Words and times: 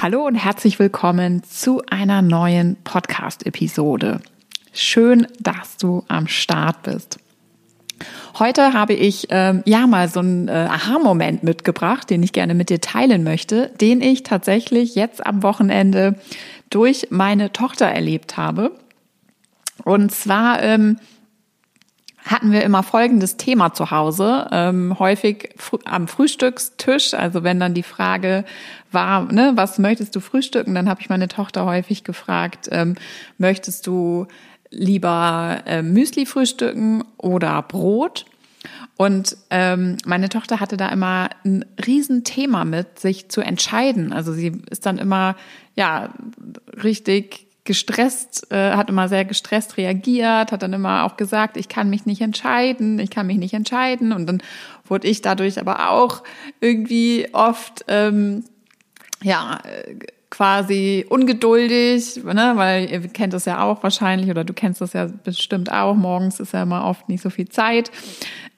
Hallo 0.00 0.26
und 0.26 0.36
herzlich 0.36 0.78
willkommen 0.78 1.42
zu 1.42 1.82
einer 1.90 2.22
neuen 2.22 2.76
Podcast-Episode. 2.82 4.20
Schön, 4.72 5.26
dass 5.40 5.76
du 5.76 6.04
am 6.08 6.26
Start 6.28 6.82
bist. 6.82 7.18
Heute 8.38 8.72
habe 8.72 8.92
ich 8.92 9.26
ähm, 9.30 9.62
ja 9.64 9.86
mal 9.86 10.08
so 10.08 10.20
einen 10.20 10.48
äh, 10.48 10.52
Aha-Moment 10.52 11.42
mitgebracht, 11.42 12.08
den 12.10 12.22
ich 12.22 12.32
gerne 12.32 12.54
mit 12.54 12.70
dir 12.70 12.80
teilen 12.80 13.24
möchte, 13.24 13.70
den 13.80 14.00
ich 14.00 14.22
tatsächlich 14.22 14.94
jetzt 14.94 15.26
am 15.26 15.42
Wochenende 15.42 16.14
durch 16.70 17.08
meine 17.10 17.52
Tochter 17.52 17.86
erlebt 17.86 18.36
habe. 18.36 18.72
Und 19.84 20.12
zwar 20.12 20.62
ähm, 20.62 20.98
hatten 22.24 22.52
wir 22.52 22.62
immer 22.62 22.82
folgendes 22.82 23.36
Thema 23.36 23.72
zu 23.72 23.90
Hause, 23.90 24.48
ähm, 24.52 24.98
häufig 24.98 25.50
fr 25.56 25.78
am 25.84 26.08
Frühstückstisch. 26.08 27.14
Also 27.14 27.42
wenn 27.42 27.58
dann 27.58 27.74
die 27.74 27.82
Frage 27.82 28.44
war, 28.92 29.32
ne, 29.32 29.52
was 29.54 29.78
möchtest 29.78 30.14
du 30.14 30.20
frühstücken, 30.20 30.74
dann 30.74 30.88
habe 30.88 31.00
ich 31.00 31.08
meine 31.08 31.28
Tochter 31.28 31.64
häufig 31.64 32.04
gefragt, 32.04 32.68
ähm, 32.70 32.96
möchtest 33.38 33.86
du 33.86 34.26
lieber 34.70 35.62
äh, 35.66 35.82
Müsli 35.82 36.26
frühstücken 36.26 37.04
oder 37.16 37.62
Brot? 37.62 38.26
Und 38.96 39.36
ähm, 39.50 39.96
meine 40.04 40.28
Tochter 40.28 40.58
hatte 40.58 40.76
da 40.76 40.88
immer 40.88 41.30
ein 41.44 41.64
Riesenthema 41.86 42.64
mit, 42.64 42.98
sich 42.98 43.28
zu 43.28 43.40
entscheiden. 43.40 44.12
Also 44.12 44.32
sie 44.32 44.60
ist 44.70 44.86
dann 44.86 44.98
immer 44.98 45.36
ja 45.76 46.12
richtig 46.82 47.46
gestresst, 47.68 48.50
äh, 48.50 48.72
hat 48.72 48.88
immer 48.88 49.08
sehr 49.08 49.24
gestresst 49.24 49.76
reagiert, 49.76 50.50
hat 50.52 50.62
dann 50.62 50.72
immer 50.72 51.04
auch 51.04 51.16
gesagt, 51.16 51.56
ich 51.56 51.68
kann 51.68 51.90
mich 51.90 52.06
nicht 52.06 52.22
entscheiden, 52.22 52.98
ich 52.98 53.10
kann 53.10 53.26
mich 53.26 53.36
nicht 53.36 53.54
entscheiden. 53.54 54.12
Und 54.12 54.26
dann 54.26 54.42
wurde 54.86 55.06
ich 55.06 55.22
dadurch 55.22 55.60
aber 55.60 55.90
auch 55.90 56.24
irgendwie 56.60 57.28
oft, 57.32 57.84
ähm, 57.86 58.42
ja, 59.22 59.60
quasi 60.30 61.06
ungeduldig, 61.08 62.22
ne, 62.24 62.52
weil 62.56 62.90
ihr 62.90 63.00
kennt 63.08 63.32
das 63.32 63.46
ja 63.46 63.62
auch 63.62 63.82
wahrscheinlich 63.82 64.30
oder 64.30 64.44
du 64.44 64.52
kennst 64.52 64.80
das 64.80 64.92
ja 64.92 65.08
bestimmt 65.24 65.72
auch. 65.72 65.94
Morgens 65.94 66.38
ist 66.38 66.52
ja 66.52 66.62
immer 66.62 66.84
oft 66.84 67.08
nicht 67.08 67.22
so 67.22 67.30
viel 67.30 67.48
Zeit. 67.48 67.90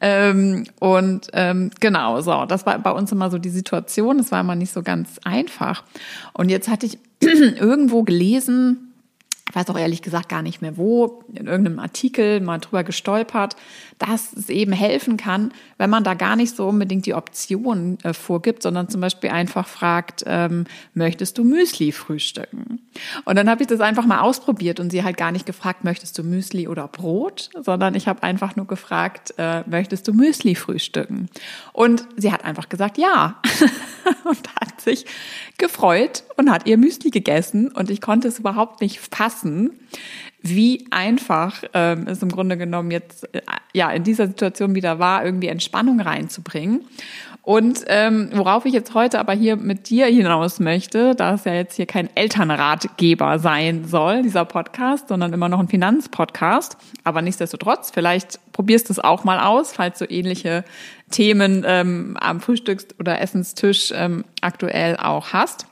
Ähm, 0.01 0.65
und 0.81 1.29
ähm, 1.33 1.71
genau, 1.79 2.21
so, 2.23 2.45
das 2.47 2.67
war 2.67 2.79
bei 2.79 2.91
uns 2.91 3.13
immer 3.13 3.31
so 3.31 3.39
die 3.39 3.51
Situation. 3.51 4.19
Das 4.19 4.33
war 4.33 4.41
immer 4.41 4.57
nicht 4.57 4.73
so 4.73 4.83
ganz 4.83 5.21
einfach. 5.25 5.85
Und 6.33 6.49
jetzt 6.49 6.69
hatte 6.69 6.87
ich 6.87 6.99
irgendwo 7.21 8.03
gelesen, 8.03 8.93
ich 9.49 9.57
weiß 9.57 9.69
auch 9.71 9.79
ehrlich 9.79 10.03
gesagt 10.03 10.29
gar 10.29 10.43
nicht 10.43 10.63
mehr 10.63 10.77
wo, 10.77 11.25
in 11.35 11.47
irgendeinem 11.47 11.81
Artikel 11.81 12.41
mal 12.41 12.59
drüber 12.59 12.85
gestolpert, 12.85 13.57
dass 14.01 14.33
es 14.33 14.49
eben 14.49 14.73
helfen 14.73 15.19
kann, 15.19 15.53
wenn 15.77 15.91
man 15.91 16.03
da 16.03 16.15
gar 16.15 16.35
nicht 16.35 16.57
so 16.57 16.67
unbedingt 16.67 17.05
die 17.05 17.13
Option 17.13 17.99
äh, 18.03 18.15
vorgibt, 18.15 18.63
sondern 18.63 18.89
zum 18.89 19.03
Beispiel 19.03 19.29
einfach 19.29 19.69
fragt, 19.69 20.25
ähm, 20.27 20.65
möchtest 20.95 21.37
du 21.37 21.45
Müsli 21.45 21.93
frühstücken? 21.93 22.81
Und 23.27 23.37
dann 23.37 23.51
habe 23.51 23.63
ich 23.63 23.69
das 23.69 23.81
einfach 23.81 24.07
mal 24.07 24.21
ausprobiert 24.21 24.81
und 24.81 24.91
sie 24.91 25.05
halt 25.05 25.19
gar 25.19 25.33
nicht 25.33 25.45
gefragt, 25.45 25.85
möchtest 25.85 26.17
du 26.17 26.25
Müsli 26.25 26.67
oder 26.67 26.89
Brot, 26.89 27.51
sondern 27.61 27.95
ich 27.95 28.09
habe 28.09 28.23
einfach 28.23 28.57
nur 28.57 28.67
gefragt, 28.67 29.35
äh, 29.37 29.69
möchtest 29.69 30.09
du 30.09 30.15
Müsli 30.15 30.55
frühstücken? 30.55 31.29
Und 31.75 32.07
sie 32.17 32.33
hat 32.33 32.45
einfach 32.45 32.71
gesagt, 32.71 32.97
ja. 32.97 33.41
und 34.25 34.49
hat 34.59 34.81
sich 34.81 35.05
gefreut 35.59 36.25
und 36.39 36.51
hat 36.51 36.67
ihr 36.67 36.79
Müsli 36.79 37.11
gegessen 37.11 37.69
und 37.69 37.91
ich 37.91 38.01
konnte 38.01 38.29
es 38.29 38.39
überhaupt 38.39 38.81
nicht 38.81 38.99
fassen, 38.99 39.73
wie 40.43 40.87
einfach 40.91 41.63
ähm, 41.75 42.07
es 42.07 42.23
im 42.23 42.31
Grunde 42.31 42.57
genommen 42.57 42.91
jetzt 42.91 43.33
äh, 43.35 43.43
ja 43.75 43.91
in 43.91 44.05
dieser 44.05 44.27
Situation 44.27 44.75
wieder 44.75 44.99
war, 44.99 45.25
irgendwie 45.25 45.49
Entspannung 45.49 46.01
reinzubringen. 46.01 46.85
Und 47.43 47.85
ähm, 47.87 48.29
worauf 48.35 48.67
ich 48.67 48.75
jetzt 48.75 48.95
heute 48.95 49.19
aber 49.19 49.33
hier 49.33 49.57
mit 49.57 49.89
dir 49.89 50.07
hinaus 50.07 50.61
möchte, 50.61 51.15
da 51.15 51.35
es 51.35 51.45
ja 51.45 51.55
jetzt 51.55 51.75
hier 51.75 51.87
kein 51.87 52.15
Elternratgeber 52.15 53.39
sein 53.39 53.87
soll, 53.87 54.23
dieser 54.23 54.45
Podcast, 54.45 55.09
sondern 55.09 55.33
immer 55.33 55.49
noch 55.49 55.59
ein 55.59 55.69
Finanzpodcast. 55.69 56.77
Aber 57.03 57.23
nichtsdestotrotz, 57.23 57.91
vielleicht 57.93 58.39
probierst 58.53 58.89
du 58.89 58.93
es 58.93 58.99
auch 58.99 59.25
mal 59.25 59.41
aus, 59.41 59.73
falls 59.73 59.99
du 59.99 60.05
ähnliche 60.05 60.65
Themen 61.11 61.65
ähm, 61.67 62.17
am 62.21 62.41
Frühstücks- 62.41 62.95
oder 63.01 63.21
Essenstisch 63.21 63.91
ähm, 63.97 64.25
aktuell 64.43 64.97
auch 64.99 65.33
hast. 65.33 65.67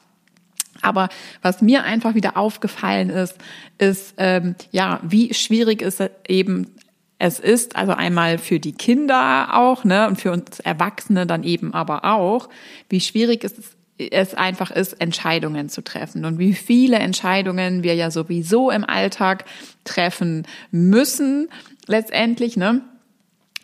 Aber 0.83 1.09
was 1.43 1.62
mir 1.62 1.84
einfach 1.84 2.15
wieder 2.15 2.37
aufgefallen 2.37 3.11
ist, 3.11 3.37
ist 3.78 4.15
ähm, 4.16 4.55
ja, 4.71 5.00
wie 5.03 5.34
schwierig 5.34 5.83
es 5.83 5.99
eben 6.27 6.75
es 7.19 7.41
ist, 7.41 7.75
also 7.75 7.93
einmal 7.93 8.39
für 8.39 8.61
die 8.61 8.72
Kinder 8.72 9.49
auch, 9.55 9.83
ne, 9.84 10.06
und 10.06 10.21
für 10.21 10.31
uns 10.31 10.61
Erwachsene 10.61 11.27
dann 11.27 11.43
eben 11.43 11.75
aber 11.75 12.05
auch, 12.05 12.49
wie 12.88 13.00
schwierig 13.00 13.43
es 13.43 13.55
es 13.99 14.34
einfach 14.34 14.71
ist, 14.71 15.00
Entscheidungen 15.00 15.69
zu 15.69 15.83
treffen 15.83 16.25
und 16.25 16.38
wie 16.38 16.55
viele 16.55 17.00
Entscheidungen 17.00 17.83
wir 17.83 17.97
ja 17.97 18.12
sowieso 18.12 18.71
im 18.71 18.84
Alltag 18.84 19.44
treffen 19.83 20.47
müssen, 20.71 21.49
letztendlich, 21.87 22.56
ne? 22.56 22.83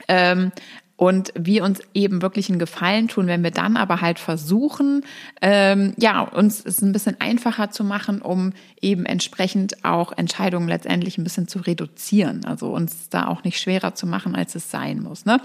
Ähm, 0.08 0.50
und 0.96 1.32
wir 1.36 1.64
uns 1.64 1.80
eben 1.92 2.22
wirklich 2.22 2.48
einen 2.48 2.60
Gefallen 2.60 3.08
tun, 3.08 3.26
wenn 3.26 3.42
wir 3.42 3.50
dann 3.50 3.76
aber 3.76 4.00
halt 4.00 4.20
versuchen, 4.20 5.04
ähm, 5.42 5.92
ja, 5.96 6.20
uns 6.20 6.64
es 6.64 6.82
ein 6.82 6.92
bisschen 6.92 7.20
einfacher 7.20 7.70
zu 7.70 7.82
machen, 7.82 8.22
um 8.22 8.52
eben 8.80 9.04
entsprechend 9.04 9.84
auch 9.84 10.12
Entscheidungen 10.16 10.68
letztendlich 10.68 11.18
ein 11.18 11.24
bisschen 11.24 11.48
zu 11.48 11.58
reduzieren, 11.58 12.44
also 12.44 12.68
uns 12.68 13.08
da 13.08 13.26
auch 13.26 13.42
nicht 13.42 13.58
schwerer 13.58 13.94
zu 13.94 14.06
machen, 14.06 14.36
als 14.36 14.54
es 14.54 14.70
sein 14.70 15.02
muss. 15.02 15.24
Ne? 15.24 15.40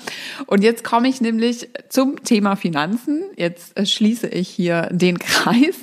Und 0.46 0.64
jetzt 0.64 0.84
komme 0.84 1.08
ich 1.08 1.20
nämlich 1.20 1.68
zum 1.90 2.24
Thema 2.24 2.56
Finanzen. 2.56 3.24
Jetzt 3.36 3.76
äh, 3.78 3.88
schließe 3.88 4.28
ich 4.28 4.50
hier 4.50 4.90
den 4.92 5.18
Kreis. 5.18 5.78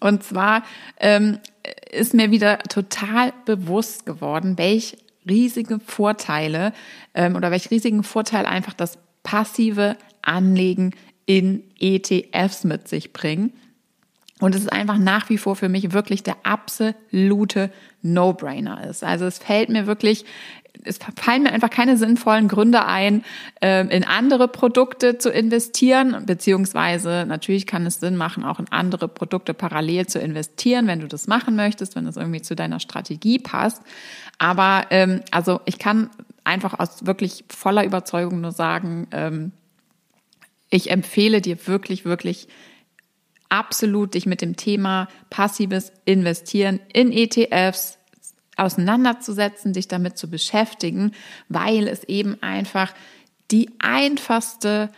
Und 0.00 0.24
zwar 0.24 0.64
ähm, 0.98 1.38
ist 1.92 2.14
mir 2.14 2.32
wieder 2.32 2.58
total 2.58 3.32
bewusst 3.44 4.06
geworden, 4.06 4.58
welch 4.58 4.96
riesige 5.28 5.78
Vorteile 5.78 6.72
ähm, 7.14 7.36
oder 7.36 7.50
welch 7.50 7.70
riesigen 7.70 8.02
Vorteil 8.02 8.46
einfach 8.46 8.74
das 8.74 8.98
passive 9.24 9.96
Anlegen 10.22 10.92
in 11.26 11.64
ETFs 11.80 12.62
mit 12.62 12.86
sich 12.86 13.12
bringen. 13.12 13.52
Und 14.40 14.54
es 14.54 14.62
ist 14.62 14.72
einfach 14.72 14.98
nach 14.98 15.30
wie 15.30 15.38
vor 15.38 15.56
für 15.56 15.68
mich 15.68 15.92
wirklich 15.92 16.22
der 16.22 16.36
absolute 16.42 17.70
No-Brainer 18.02 18.86
ist. 18.88 19.04
Also 19.04 19.26
es 19.26 19.38
fällt 19.38 19.68
mir 19.68 19.86
wirklich, 19.86 20.24
es 20.82 20.98
fallen 21.16 21.44
mir 21.44 21.52
einfach 21.52 21.70
keine 21.70 21.96
sinnvollen 21.96 22.48
Gründe 22.48 22.84
ein, 22.84 23.24
ähm, 23.62 23.88
in 23.90 24.04
andere 24.04 24.48
Produkte 24.48 25.18
zu 25.18 25.30
investieren, 25.30 26.26
beziehungsweise 26.26 27.24
natürlich 27.26 27.66
kann 27.66 27.86
es 27.86 28.00
Sinn 28.00 28.16
machen, 28.16 28.44
auch 28.44 28.58
in 28.58 28.66
andere 28.70 29.08
Produkte 29.08 29.54
parallel 29.54 30.06
zu 30.08 30.18
investieren, 30.18 30.88
wenn 30.88 31.00
du 31.00 31.06
das 31.06 31.26
machen 31.26 31.54
möchtest, 31.56 31.96
wenn 31.96 32.04
das 32.04 32.16
irgendwie 32.16 32.42
zu 32.42 32.56
deiner 32.56 32.80
Strategie 32.80 33.38
passt. 33.38 33.82
Aber 34.38 34.86
ähm, 34.90 35.22
also 35.30 35.60
ich 35.64 35.78
kann 35.78 36.10
einfach 36.44 36.78
aus 36.78 37.06
wirklich 37.06 37.44
voller 37.48 37.84
Überzeugung 37.84 38.40
nur 38.40 38.52
sagen, 38.52 39.08
ähm, 39.10 39.52
ich 40.70 40.90
empfehle 40.90 41.40
dir 41.40 41.66
wirklich, 41.66 42.04
wirklich 42.04 42.48
absolut, 43.48 44.14
dich 44.14 44.26
mit 44.26 44.40
dem 44.40 44.56
Thema 44.56 45.08
passives 45.30 45.92
Investieren 46.04 46.80
in 46.92 47.12
ETFs 47.12 47.98
auseinanderzusetzen, 48.56 49.72
dich 49.72 49.88
damit 49.88 50.18
zu 50.18 50.28
beschäftigen, 50.28 51.12
weil 51.48 51.88
es 51.88 52.04
eben 52.04 52.42
einfach 52.42 52.92
die 53.50 53.70
einfachste 53.78 54.90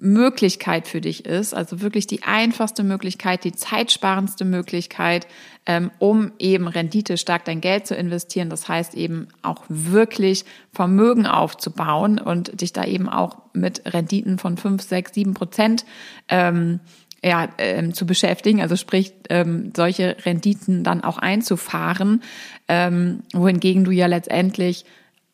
Möglichkeit 0.00 0.86
für 0.86 1.00
dich 1.00 1.24
ist, 1.26 1.54
also 1.54 1.80
wirklich 1.80 2.06
die 2.06 2.22
einfachste 2.22 2.82
Möglichkeit, 2.82 3.44
die 3.44 3.52
zeitsparendste 3.52 4.44
Möglichkeit, 4.44 5.26
ähm, 5.66 5.90
um 5.98 6.32
eben 6.38 6.68
Rendite 6.68 7.16
stark 7.18 7.44
dein 7.44 7.60
Geld 7.60 7.86
zu 7.86 7.94
investieren. 7.94 8.50
Das 8.50 8.68
heißt 8.68 8.94
eben 8.94 9.28
auch 9.42 9.64
wirklich 9.68 10.44
Vermögen 10.72 11.26
aufzubauen 11.26 12.18
und 12.18 12.60
dich 12.60 12.72
da 12.72 12.84
eben 12.84 13.08
auch 13.08 13.38
mit 13.52 13.82
Renditen 13.92 14.38
von 14.38 14.56
fünf, 14.56 14.82
sechs, 14.82 15.14
sieben 15.14 15.34
Prozent 15.34 15.84
ähm, 16.28 16.80
ja, 17.24 17.48
ähm, 17.58 17.94
zu 17.94 18.06
beschäftigen, 18.06 18.60
also 18.60 18.76
sprich 18.76 19.12
ähm, 19.28 19.72
solche 19.76 20.16
Renditen 20.24 20.84
dann 20.84 21.02
auch 21.02 21.18
einzufahren, 21.18 22.22
ähm, 22.68 23.20
wohingegen 23.32 23.84
du 23.84 23.90
ja 23.90 24.06
letztendlich 24.06 24.84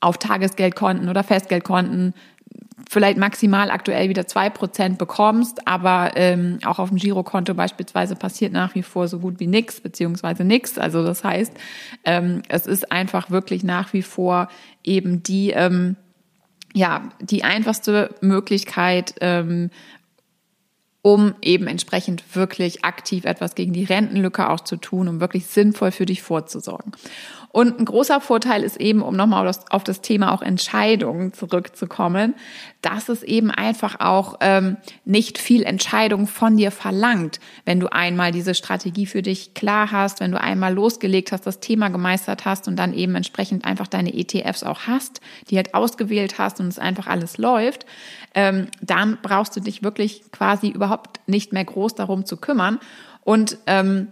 auf 0.01 0.19
Tagesgeldkonten 0.19 1.09
oder 1.09 1.25
Festgeldkonten 1.25 2.15
vielleicht 2.89 3.19
maximal 3.19 3.71
aktuell 3.71 4.09
wieder 4.09 4.27
zwei 4.27 4.51
Prozent 4.51 4.99
bekommst, 4.99 5.67
aber 5.67 6.13
ähm, 6.17 6.59
auch 6.65 6.79
auf 6.79 6.91
dem 6.91 6.99
Girokonto 6.99 7.55
beispielsweise 7.55 8.17
passiert 8.17 8.53
nach 8.53 8.75
wie 8.75 8.83
vor 8.83 9.09
so 9.09 9.19
gut 9.19 9.41
wie 9.41 9.47
nichts 9.47 9.81
beziehungsweise 9.81 10.45
nichts. 10.45 10.79
Also 10.79 11.05
das 11.05 11.25
heißt, 11.25 11.53
ähm, 12.05 12.43
es 12.49 12.67
ist 12.67 12.93
einfach 12.93 13.31
wirklich 13.31 13.65
nach 13.65 13.93
wie 13.93 14.03
vor 14.03 14.49
eben 14.83 15.23
die 15.23 15.51
ähm, 15.51 15.97
ja 16.75 17.09
die 17.21 17.45
einfachste 17.45 18.15
Möglichkeit, 18.21 19.15
ähm, 19.21 19.71
um 21.05 21.35
eben 21.43 21.67
entsprechend 21.67 22.25
wirklich 22.35 22.83
aktiv 22.83 23.27
etwas 23.27 23.55
gegen 23.55 23.75
die 23.75 23.85
Rentenlücke 23.85 24.49
auch 24.49 24.61
zu 24.61 24.79
tun, 24.79 25.07
um 25.07 25.21
wirklich 25.21 25.45
sinnvoll 25.45 25.91
für 25.91 26.07
dich 26.07 26.23
vorzusorgen. 26.23 26.93
Und 27.55 27.79
ein 27.79 27.85
großer 27.85 28.21
Vorteil 28.21 28.65
ist 28.65 28.81
eben, 28.81 29.01
um 29.01 29.15
nochmal 29.15 29.47
auf 29.47 29.57
das, 29.57 29.71
auf 29.71 29.85
das 29.85 30.01
Thema 30.01 30.33
auch 30.33 30.43
Entscheidungen 30.43 31.33
zurückzukommen, 31.33 32.35
dass 32.83 33.09
es 33.09 33.23
eben 33.23 33.53
einfach 33.53 34.01
auch 34.01 34.39
ähm, 34.41 34.77
nicht 35.05 35.39
viel 35.39 35.63
Entscheidung 35.63 36.27
von 36.27 36.57
dir 36.57 36.73
verlangt, 36.73 37.39
wenn 37.65 37.79
du 37.79 37.93
einmal 37.93 38.33
diese 38.33 38.57
Strategie 38.57 39.07
für 39.07 39.23
dich 39.23 39.55
klar 39.55 39.93
hast, 39.93 40.19
wenn 40.19 40.33
du 40.33 40.41
einmal 40.41 40.75
losgelegt 40.75 41.31
hast, 41.31 41.47
das 41.47 41.61
Thema 41.61 41.91
gemeistert 41.91 42.45
hast 42.45 42.67
und 42.67 42.77
dann 42.77 42.93
eben 42.93 43.15
entsprechend 43.15 43.65
einfach 43.67 43.87
deine 43.87 44.13
ETFs 44.13 44.65
auch 44.65 44.89
hast, 44.89 45.21
die 45.49 45.57
halt 45.57 45.75
ausgewählt 45.75 46.39
hast 46.39 46.59
und 46.59 46.67
es 46.67 46.81
einfach 46.81 47.07
alles 47.07 47.39
läuft, 47.39 47.87
ähm, 48.35 48.67
dann 48.81 49.19
brauchst 49.23 49.55
du 49.55 49.61
dich 49.61 49.85
wirklich 49.85 50.23
quasi 50.33 50.69
überhaupt 50.69 50.94
nicht 51.27 51.53
mehr 51.53 51.65
groß 51.65 51.95
darum 51.95 52.25
zu 52.25 52.37
kümmern. 52.37 52.79
Und 53.23 53.59
ähm, 53.67 54.09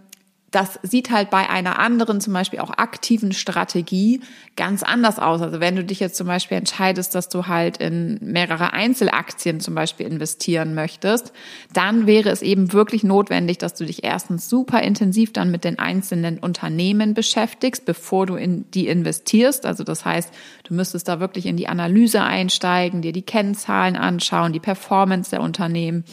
das 0.53 0.79
sieht 0.83 1.09
halt 1.09 1.31
bei 1.31 1.49
einer 1.49 1.79
anderen, 1.79 2.21
zum 2.21 2.31
Beispiel 2.31 2.59
auch 2.59 2.69
aktiven 2.69 3.31
Strategie 3.31 4.21
ganz 4.55 4.83
anders 4.83 5.17
aus. 5.17 5.41
Also 5.41 5.59
wenn 5.59 5.75
du 5.75 5.83
dich 5.83 5.99
jetzt 5.99 6.15
zum 6.15 6.27
Beispiel 6.27 6.57
entscheidest, 6.57 7.15
dass 7.15 7.27
du 7.27 7.47
halt 7.47 7.77
in 7.77 8.19
mehrere 8.21 8.71
Einzelaktien 8.71 9.59
zum 9.59 9.73
Beispiel 9.73 10.05
investieren 10.05 10.75
möchtest, 10.75 11.33
dann 11.73 12.05
wäre 12.05 12.29
es 12.29 12.43
eben 12.43 12.71
wirklich 12.71 13.03
notwendig, 13.03 13.57
dass 13.57 13.73
du 13.73 13.83
dich 13.83 14.03
erstens 14.03 14.47
super 14.47 14.83
intensiv 14.83 15.33
dann 15.33 15.49
mit 15.49 15.63
den 15.63 15.79
einzelnen 15.79 16.37
Unternehmen 16.37 17.15
beschäftigst, 17.15 17.85
bevor 17.85 18.27
du 18.27 18.35
in 18.35 18.69
die 18.75 18.87
investierst. 18.87 19.65
Also 19.65 19.83
das 19.83 20.05
heißt, 20.05 20.31
du 20.65 20.75
müsstest 20.75 21.07
da 21.07 21.19
wirklich 21.19 21.47
in 21.47 21.57
die 21.57 21.67
Analyse 21.67 22.21
einsteigen, 22.21 23.01
dir 23.01 23.11
die 23.11 23.23
Kennzahlen 23.23 23.95
anschauen, 23.95 24.53
die 24.53 24.59
Performance 24.59 25.31
der 25.31 25.41
Unternehmen 25.41 26.03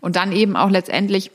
und 0.00 0.14
dann 0.14 0.30
eben 0.30 0.54
auch 0.54 0.70
letztendlich 0.70 1.32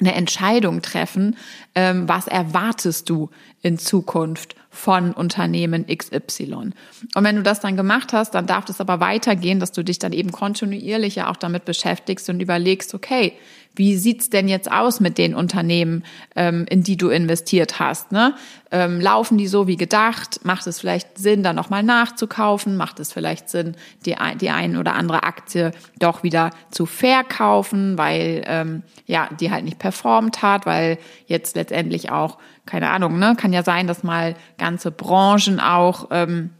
eine 0.00 0.14
Entscheidung 0.14 0.82
treffen, 0.82 1.36
ähm, 1.74 2.08
was 2.08 2.26
erwartest 2.26 3.08
du 3.08 3.30
in 3.66 3.78
Zukunft 3.78 4.54
von 4.70 5.12
Unternehmen 5.12 5.86
XY. 5.86 6.70
Und 7.14 7.24
wenn 7.24 7.34
du 7.34 7.42
das 7.42 7.58
dann 7.58 7.76
gemacht 7.76 8.12
hast, 8.12 8.32
dann 8.34 8.46
darf 8.46 8.68
es 8.68 8.80
aber 8.80 9.00
weitergehen, 9.00 9.58
dass 9.58 9.72
du 9.72 9.82
dich 9.82 9.98
dann 9.98 10.12
eben 10.12 10.30
kontinuierlich 10.30 11.16
ja 11.16 11.28
auch 11.28 11.36
damit 11.36 11.64
beschäftigst 11.64 12.28
und 12.28 12.40
überlegst, 12.40 12.94
okay, 12.94 13.32
wie 13.74 13.96
sieht's 13.96 14.30
denn 14.30 14.48
jetzt 14.48 14.70
aus 14.70 15.00
mit 15.00 15.18
den 15.18 15.34
Unternehmen, 15.34 16.02
ähm, 16.34 16.64
in 16.70 16.82
die 16.82 16.96
du 16.96 17.08
investiert 17.10 17.78
hast? 17.78 18.10
Ne? 18.10 18.34
Ähm, 18.70 19.00
laufen 19.00 19.36
die 19.36 19.48
so 19.48 19.66
wie 19.66 19.76
gedacht? 19.76 20.40
Macht 20.44 20.66
es 20.66 20.80
vielleicht 20.80 21.18
Sinn, 21.18 21.42
da 21.42 21.52
nochmal 21.52 21.82
nachzukaufen? 21.82 22.76
Macht 22.76 23.00
es 23.00 23.12
vielleicht 23.12 23.50
Sinn, 23.50 23.76
die, 24.06 24.16
die 24.40 24.50
ein 24.50 24.76
oder 24.78 24.94
andere 24.94 25.24
Aktie 25.24 25.72
doch 25.98 26.22
wieder 26.22 26.50
zu 26.70 26.86
verkaufen, 26.86 27.98
weil 27.98 28.42
ähm, 28.46 28.82
ja 29.04 29.28
die 29.38 29.50
halt 29.50 29.64
nicht 29.64 29.78
performt 29.78 30.40
hat, 30.40 30.64
weil 30.64 30.98
jetzt 31.26 31.54
letztendlich 31.54 32.10
auch 32.10 32.38
keine 32.66 32.90
Ahnung, 32.90 33.18
ne, 33.18 33.34
kann 33.36 33.52
ja 33.52 33.62
sein, 33.62 33.86
dass 33.86 34.02
mal 34.02 34.34
ganze 34.58 34.90
Branchen 34.90 35.60
auch 35.60 36.08
ähm, 36.10 36.50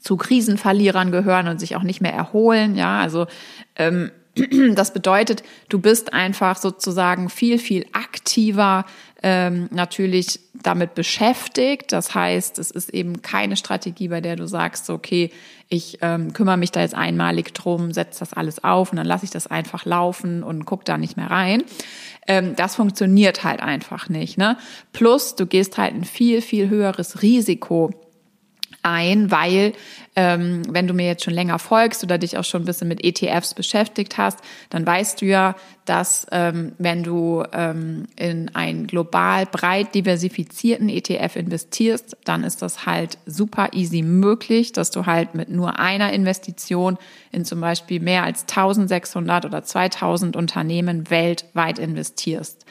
zu 0.00 0.16
Krisenverlierern 0.16 1.10
gehören 1.10 1.48
und 1.48 1.58
sich 1.58 1.76
auch 1.76 1.82
nicht 1.82 2.00
mehr 2.00 2.12
erholen. 2.12 2.76
Ja, 2.76 3.00
also 3.00 3.26
ähm, 3.76 4.10
das 4.74 4.92
bedeutet, 4.92 5.42
du 5.68 5.78
bist 5.78 6.12
einfach 6.12 6.56
sozusagen 6.56 7.28
viel, 7.28 7.58
viel 7.58 7.86
aktiver 7.92 8.84
ähm, 9.22 9.68
natürlich 9.72 10.40
damit 10.62 10.94
beschäftigt. 10.94 11.92
Das 11.92 12.14
heißt, 12.14 12.58
es 12.58 12.70
ist 12.70 12.90
eben 12.90 13.22
keine 13.22 13.56
Strategie, 13.56 14.08
bei 14.08 14.20
der 14.20 14.36
du 14.36 14.46
sagst, 14.46 14.90
okay, 14.90 15.30
ich 15.68 15.98
ähm, 16.02 16.32
kümmere 16.32 16.56
mich 16.56 16.72
da 16.72 16.80
jetzt 16.80 16.94
einmalig 16.94 17.52
drum, 17.52 17.92
setze 17.92 18.20
das 18.20 18.32
alles 18.32 18.62
auf 18.64 18.90
und 18.90 18.96
dann 18.96 19.06
lasse 19.06 19.24
ich 19.24 19.30
das 19.30 19.46
einfach 19.46 19.84
laufen 19.84 20.42
und 20.42 20.64
guck 20.64 20.84
da 20.84 20.98
nicht 20.98 21.16
mehr 21.16 21.30
rein. 21.30 21.64
Ähm, 22.28 22.54
das 22.54 22.76
funktioniert 22.76 23.42
halt 23.42 23.60
einfach 23.60 24.08
nicht. 24.08 24.38
Ne? 24.38 24.56
Plus, 24.92 25.34
du 25.34 25.46
gehst 25.46 25.78
halt 25.78 25.94
ein 25.94 26.04
viel, 26.04 26.42
viel 26.42 26.68
höheres 26.68 27.22
Risiko 27.22 27.90
ein, 28.82 29.30
weil 29.30 29.72
ähm, 30.16 30.62
wenn 30.68 30.86
du 30.86 30.94
mir 30.94 31.06
jetzt 31.06 31.24
schon 31.24 31.34
länger 31.34 31.58
folgst 31.58 32.02
oder 32.02 32.18
dich 32.18 32.36
auch 32.38 32.44
schon 32.44 32.62
ein 32.62 32.64
bisschen 32.64 32.88
mit 32.88 33.04
ETFs 33.04 33.54
beschäftigt 33.54 34.18
hast, 34.18 34.40
dann 34.70 34.86
weißt 34.86 35.20
du 35.20 35.26
ja, 35.26 35.54
dass 35.84 36.26
ähm, 36.32 36.72
wenn 36.78 37.02
du 37.02 37.44
ähm, 37.52 38.06
in 38.16 38.54
einen 38.54 38.86
global 38.86 39.46
breit 39.46 39.94
diversifizierten 39.94 40.88
ETF 40.88 41.36
investierst, 41.36 42.16
dann 42.24 42.44
ist 42.44 42.62
das 42.62 42.84
halt 42.84 43.18
super 43.26 43.70
easy 43.72 44.02
möglich, 44.02 44.72
dass 44.72 44.90
du 44.90 45.06
halt 45.06 45.34
mit 45.34 45.48
nur 45.48 45.78
einer 45.78 46.12
Investition 46.12 46.98
in 47.32 47.44
zum 47.44 47.60
Beispiel 47.60 48.00
mehr 48.00 48.24
als 48.24 48.42
1600 48.42 49.44
oder 49.44 49.62
2000 49.62 50.36
Unternehmen 50.36 51.10
weltweit 51.10 51.78
investierst. 51.78 52.66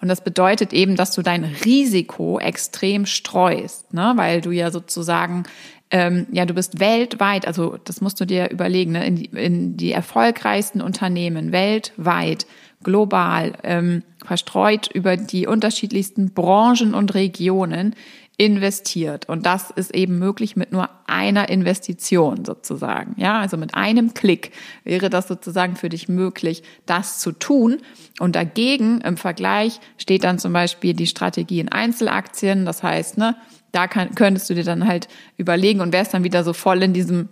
Und 0.00 0.08
das 0.08 0.22
bedeutet 0.22 0.72
eben, 0.72 0.96
dass 0.96 1.14
du 1.14 1.22
dein 1.22 1.44
Risiko 1.44 2.38
extrem 2.38 3.04
streust, 3.06 3.92
ne? 3.92 4.12
weil 4.16 4.40
du 4.40 4.50
ja 4.50 4.70
sozusagen 4.70 5.44
ähm, 5.90 6.26
ja, 6.32 6.44
du 6.44 6.54
bist 6.54 6.80
weltweit, 6.80 7.46
also 7.46 7.78
das 7.84 8.00
musst 8.00 8.20
du 8.20 8.26
dir 8.26 8.50
überlegen, 8.50 8.92
ne? 8.92 9.06
in, 9.06 9.16
die, 9.16 9.26
in 9.26 9.76
die 9.76 9.92
erfolgreichsten 9.92 10.82
Unternehmen 10.82 11.50
weltweit, 11.52 12.46
global, 12.82 13.54
ähm, 13.64 14.02
verstreut 14.24 14.88
über 14.92 15.16
die 15.16 15.46
unterschiedlichsten 15.46 16.32
Branchen 16.32 16.94
und 16.94 17.14
Regionen 17.14 17.94
investiert. 18.38 19.28
Und 19.28 19.46
das 19.46 19.70
ist 19.70 19.92
eben 19.94 20.18
möglich 20.20 20.54
mit 20.54 20.70
nur 20.70 20.88
einer 21.06 21.48
Investition 21.48 22.44
sozusagen. 22.44 23.20
Ja, 23.20 23.40
also 23.40 23.56
mit 23.56 23.74
einem 23.74 24.14
Klick 24.14 24.52
wäre 24.84 25.10
das 25.10 25.26
sozusagen 25.26 25.74
für 25.74 25.88
dich 25.88 26.08
möglich, 26.08 26.62
das 26.86 27.18
zu 27.18 27.32
tun. 27.32 27.78
Und 28.20 28.36
dagegen 28.36 29.00
im 29.00 29.16
Vergleich 29.16 29.80
steht 29.98 30.22
dann 30.22 30.38
zum 30.38 30.52
Beispiel 30.52 30.94
die 30.94 31.08
Strategie 31.08 31.58
in 31.58 31.68
Einzelaktien. 31.68 32.64
Das 32.64 32.84
heißt, 32.84 33.18
ne, 33.18 33.34
da 33.72 33.88
kann, 33.88 34.14
könntest 34.14 34.48
du 34.48 34.54
dir 34.54 34.64
dann 34.64 34.86
halt 34.86 35.08
überlegen 35.36 35.80
und 35.80 35.92
wärst 35.92 36.14
dann 36.14 36.22
wieder 36.22 36.44
so 36.44 36.52
voll 36.52 36.80
in 36.84 36.92
diesem 36.92 37.28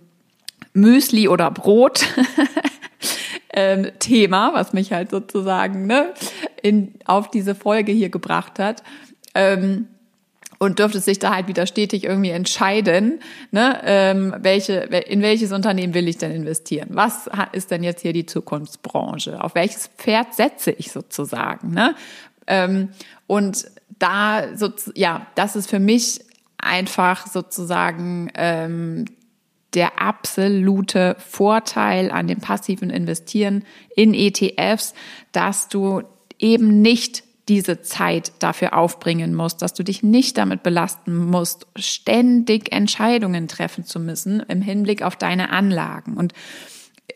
Müsli 0.73 1.29
oder 1.29 1.49
Brot. 1.51 2.05
ähm, 3.53 3.91
Thema, 3.99 4.53
was 4.53 4.73
mich 4.73 4.91
halt 4.91 5.09
sozusagen 5.09 5.87
ne, 5.87 6.13
in, 6.61 6.95
auf 7.05 7.31
diese 7.31 7.55
Folge 7.55 7.93
hier 7.93 8.09
gebracht 8.09 8.59
hat. 8.59 8.83
Ähm, 9.33 9.87
und 10.59 10.79
dürfte 10.79 10.99
sich 10.99 11.19
da 11.19 11.35
halt 11.35 11.47
wieder 11.47 11.67
stetig 11.67 12.03
irgendwie 12.03 12.31
entscheiden, 12.31 13.19
ne, 13.51 13.79
ähm, 13.83 14.35
welche, 14.39 14.73
in 14.73 15.21
welches 15.21 15.51
Unternehmen 15.51 15.93
will 15.93 16.07
ich 16.07 16.17
denn 16.17 16.31
investieren? 16.31 16.89
Was 16.91 17.29
ist 17.51 17.71
denn 17.71 17.83
jetzt 17.83 18.01
hier 18.01 18.13
die 18.13 18.25
Zukunftsbranche? 18.25 19.43
Auf 19.43 19.55
welches 19.55 19.87
Pferd 19.97 20.33
setze 20.33 20.71
ich 20.71 20.91
sozusagen? 20.91 21.71
Ne? 21.71 21.95
Ähm, 22.47 22.89
und 23.27 23.65
da, 23.99 24.55
so, 24.55 24.69
ja, 24.95 25.27
das 25.35 25.55
ist 25.55 25.69
für 25.69 25.79
mich 25.79 26.21
einfach 26.57 27.27
sozusagen 27.27 28.31
ähm, 28.35 29.05
der 29.73 30.01
absolute 30.01 31.15
Vorteil 31.19 32.09
an 32.09 32.27
dem 32.27 32.39
passiven 32.39 32.89
Investieren 32.89 33.63
in 33.95 34.13
ETFs, 34.13 34.93
dass 35.31 35.67
du 35.67 36.03
eben 36.39 36.81
nicht 36.81 37.23
diese 37.47 37.81
Zeit 37.81 38.31
dafür 38.39 38.77
aufbringen 38.77 39.33
musst, 39.33 39.61
dass 39.61 39.73
du 39.73 39.83
dich 39.83 40.03
nicht 40.03 40.37
damit 40.37 40.63
belasten 40.63 41.15
musst, 41.15 41.67
ständig 41.75 42.71
Entscheidungen 42.71 43.47
treffen 43.47 43.85
zu 43.85 43.99
müssen 43.99 44.41
im 44.41 44.61
Hinblick 44.61 45.01
auf 45.01 45.15
deine 45.15 45.49
Anlagen. 45.49 46.17
Und 46.17 46.33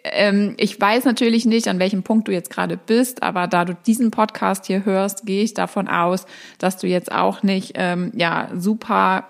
ähm, 0.04 0.56
ich 0.58 0.80
weiß 0.80 1.06
natürlich 1.06 1.46
nicht, 1.46 1.68
an 1.68 1.80
welchem 1.80 2.04
Punkt 2.04 2.28
du 2.28 2.32
jetzt 2.32 2.50
gerade 2.50 2.78
bist, 2.78 3.24
aber 3.24 3.48
da 3.48 3.66
du 3.66 3.76
diesen 3.76 4.12
Podcast 4.12 4.66
hier 4.66 4.86
hörst, 4.86 5.26
gehe 5.26 5.44
ich 5.44 5.54
davon 5.54 5.88
aus, 5.88 6.26
dass 6.58 6.78
du 6.78 6.88
jetzt 6.88 7.12
auch 7.12 7.44
nicht 7.44 7.74
ähm, 7.76 8.12
ja 8.16 8.50
super 8.56 9.28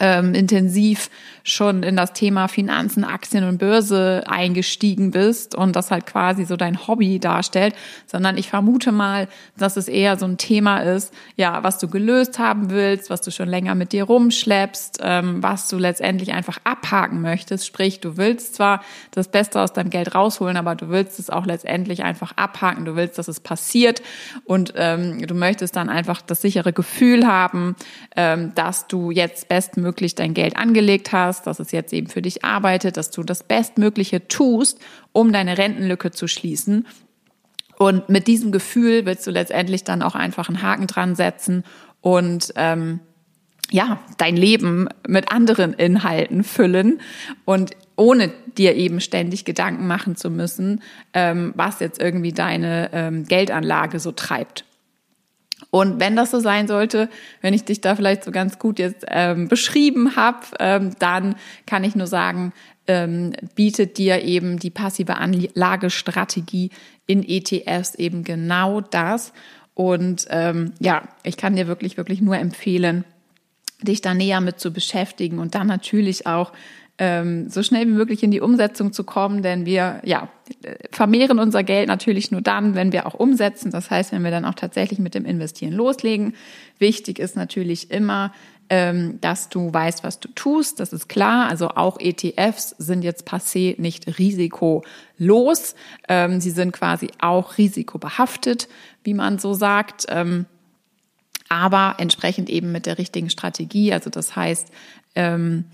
ähm, 0.00 0.34
intensiv 0.34 1.10
schon 1.46 1.84
in 1.84 1.94
das 1.94 2.12
Thema 2.12 2.48
Finanzen, 2.48 3.04
Aktien 3.04 3.44
und 3.44 3.58
Börse 3.58 4.24
eingestiegen 4.26 5.12
bist 5.12 5.54
und 5.54 5.76
das 5.76 5.92
halt 5.92 6.04
quasi 6.04 6.44
so 6.44 6.56
dein 6.56 6.88
Hobby 6.88 7.20
darstellt, 7.20 7.74
sondern 8.06 8.36
ich 8.36 8.50
vermute 8.50 8.90
mal, 8.90 9.28
dass 9.56 9.76
es 9.76 9.86
eher 9.86 10.18
so 10.18 10.26
ein 10.26 10.38
Thema 10.38 10.80
ist, 10.80 11.14
ja, 11.36 11.62
was 11.62 11.78
du 11.78 11.86
gelöst 11.88 12.40
haben 12.40 12.70
willst, 12.70 13.10
was 13.10 13.20
du 13.20 13.30
schon 13.30 13.48
länger 13.48 13.76
mit 13.76 13.92
dir 13.92 14.04
rumschleppst, 14.04 14.98
ähm, 15.02 15.40
was 15.40 15.68
du 15.68 15.78
letztendlich 15.78 16.32
einfach 16.32 16.58
abhaken 16.64 17.20
möchtest. 17.20 17.64
Sprich, 17.64 18.00
du 18.00 18.16
willst 18.16 18.56
zwar 18.56 18.82
das 19.12 19.28
Beste 19.28 19.60
aus 19.60 19.72
deinem 19.72 19.90
Geld 19.90 20.16
rausholen, 20.16 20.56
aber 20.56 20.74
du 20.74 20.88
willst 20.88 21.20
es 21.20 21.30
auch 21.30 21.46
letztendlich 21.46 22.02
einfach 22.02 22.32
abhaken. 22.34 22.84
Du 22.84 22.96
willst, 22.96 23.18
dass 23.18 23.28
es 23.28 23.38
passiert 23.38 24.02
und 24.46 24.74
ähm, 24.76 25.24
du 25.24 25.34
möchtest 25.34 25.76
dann 25.76 25.90
einfach 25.90 26.22
das 26.22 26.42
sichere 26.42 26.72
Gefühl 26.72 27.24
haben, 27.24 27.76
ähm, 28.16 28.52
dass 28.56 28.88
du 28.88 29.12
jetzt 29.12 29.48
bestmöglich 29.48 30.16
dein 30.16 30.34
Geld 30.34 30.56
angelegt 30.56 31.12
hast 31.12 31.35
hast, 31.36 31.46
dass 31.46 31.60
es 31.60 31.72
jetzt 31.72 31.92
eben 31.92 32.08
für 32.08 32.22
dich 32.22 32.44
arbeitet, 32.44 32.96
dass 32.96 33.10
du 33.10 33.22
das 33.22 33.42
Bestmögliche 33.42 34.26
tust, 34.28 34.78
um 35.12 35.32
deine 35.32 35.58
Rentenlücke 35.58 36.10
zu 36.10 36.28
schließen. 36.28 36.86
Und 37.78 38.08
mit 38.08 38.26
diesem 38.26 38.52
Gefühl 38.52 39.04
willst 39.04 39.26
du 39.26 39.30
letztendlich 39.30 39.84
dann 39.84 40.02
auch 40.02 40.14
einfach 40.14 40.48
einen 40.48 40.62
Haken 40.62 40.86
dran 40.86 41.14
setzen 41.14 41.64
und 42.00 42.52
ähm, 42.56 43.00
ja, 43.70 43.98
dein 44.16 44.36
Leben 44.36 44.88
mit 45.06 45.32
anderen 45.32 45.74
Inhalten 45.74 46.44
füllen. 46.44 47.00
Und 47.44 47.72
ohne 47.96 48.32
dir 48.56 48.76
eben 48.76 49.00
ständig 49.00 49.44
Gedanken 49.44 49.86
machen 49.86 50.16
zu 50.16 50.30
müssen, 50.30 50.82
ähm, 51.12 51.52
was 51.56 51.80
jetzt 51.80 52.00
irgendwie 52.00 52.32
deine 52.32 52.90
ähm, 52.92 53.24
Geldanlage 53.24 53.98
so 53.98 54.12
treibt. 54.12 54.64
Und 55.70 56.00
wenn 56.00 56.16
das 56.16 56.30
so 56.30 56.40
sein 56.40 56.68
sollte, 56.68 57.08
wenn 57.40 57.54
ich 57.54 57.64
dich 57.64 57.80
da 57.80 57.96
vielleicht 57.96 58.24
so 58.24 58.30
ganz 58.30 58.58
gut 58.58 58.78
jetzt 58.78 59.04
ähm, 59.08 59.48
beschrieben 59.48 60.16
habe, 60.16 60.46
ähm, 60.60 60.90
dann 60.98 61.36
kann 61.66 61.84
ich 61.84 61.96
nur 61.96 62.06
sagen, 62.06 62.52
ähm, 62.86 63.32
bietet 63.54 63.98
dir 63.98 64.22
eben 64.22 64.58
die 64.58 64.70
passive 64.70 65.16
Anlagestrategie 65.16 66.70
in 67.06 67.26
ETFs 67.26 67.94
eben 67.94 68.22
genau 68.22 68.80
das. 68.80 69.32
Und 69.74 70.26
ähm, 70.30 70.72
ja, 70.78 71.02
ich 71.22 71.36
kann 71.36 71.56
dir 71.56 71.66
wirklich, 71.66 71.96
wirklich 71.96 72.20
nur 72.20 72.38
empfehlen, 72.38 73.04
dich 73.82 74.00
da 74.00 74.14
näher 74.14 74.40
mit 74.40 74.60
zu 74.60 74.72
beschäftigen 74.72 75.38
und 75.38 75.54
dann 75.54 75.66
natürlich 75.66 76.26
auch 76.26 76.52
ähm, 76.98 77.50
so 77.50 77.62
schnell 77.62 77.86
wie 77.86 77.92
möglich 77.92 78.22
in 78.22 78.30
die 78.30 78.40
Umsetzung 78.40 78.92
zu 78.92 79.04
kommen, 79.04 79.42
denn 79.42 79.66
wir 79.66 80.00
ja 80.04 80.28
vermehren 80.90 81.38
unser 81.38 81.62
Geld 81.62 81.88
natürlich 81.88 82.30
nur 82.30 82.40
dann, 82.40 82.74
wenn 82.74 82.92
wir 82.92 83.06
auch 83.06 83.14
umsetzen. 83.14 83.70
Das 83.70 83.90
heißt, 83.90 84.12
wenn 84.12 84.24
wir 84.24 84.30
dann 84.30 84.44
auch 84.44 84.54
tatsächlich 84.54 84.98
mit 84.98 85.14
dem 85.14 85.24
Investieren 85.24 85.72
loslegen. 85.72 86.34
Wichtig 86.78 87.18
ist 87.18 87.36
natürlich 87.36 87.90
immer, 87.90 88.32
ähm, 88.68 89.20
dass 89.20 89.48
du 89.48 89.72
weißt, 89.72 90.04
was 90.04 90.20
du 90.20 90.28
tust. 90.28 90.80
Das 90.80 90.92
ist 90.92 91.08
klar. 91.08 91.48
Also 91.48 91.68
auch 91.70 91.98
ETFs 92.00 92.74
sind 92.78 93.02
jetzt 93.02 93.28
passé 93.28 93.80
nicht 93.80 94.18
risikolos. 94.18 95.74
Ähm, 96.08 96.40
sie 96.40 96.50
sind 96.50 96.72
quasi 96.72 97.08
auch 97.20 97.58
risikobehaftet, 97.58 98.68
wie 99.04 99.14
man 99.14 99.38
so 99.38 99.54
sagt. 99.54 100.06
Ähm, 100.08 100.46
aber 101.48 101.96
entsprechend 101.98 102.50
eben 102.50 102.72
mit 102.72 102.86
der 102.86 102.98
richtigen 102.98 103.30
Strategie. 103.30 103.92
Also 103.92 104.10
das 104.10 104.34
heißt, 104.34 104.68
ähm, 105.14 105.64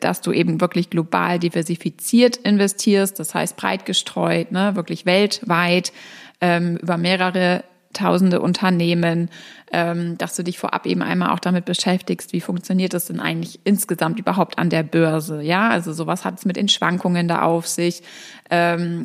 dass 0.00 0.20
du 0.20 0.32
eben 0.32 0.60
wirklich 0.60 0.90
global 0.90 1.38
diversifiziert 1.38 2.36
investierst, 2.38 3.18
das 3.18 3.34
heißt 3.34 3.56
breit 3.56 3.86
gestreut, 3.86 4.52
ne, 4.52 4.76
wirklich 4.76 5.06
weltweit 5.06 5.92
ähm, 6.40 6.76
über 6.76 6.96
mehrere 6.96 7.64
tausende 7.92 8.40
Unternehmen, 8.40 9.30
ähm, 9.72 10.18
dass 10.18 10.36
du 10.36 10.44
dich 10.44 10.58
vorab 10.58 10.86
eben 10.86 11.02
einmal 11.02 11.30
auch 11.30 11.38
damit 11.38 11.64
beschäftigst, 11.64 12.32
wie 12.32 12.40
funktioniert 12.40 12.92
das 12.92 13.06
denn 13.06 13.20
eigentlich 13.20 13.60
insgesamt 13.64 14.18
überhaupt 14.18 14.58
an 14.58 14.70
der 14.70 14.82
Börse, 14.82 15.42
ja, 15.42 15.70
also 15.70 15.92
sowas 15.92 16.24
hat 16.24 16.38
es 16.38 16.44
mit 16.44 16.56
den 16.56 16.68
Schwankungen 16.68 17.26
da 17.26 17.42
auf 17.42 17.66
sich, 17.66 18.02
ähm, 18.50 19.04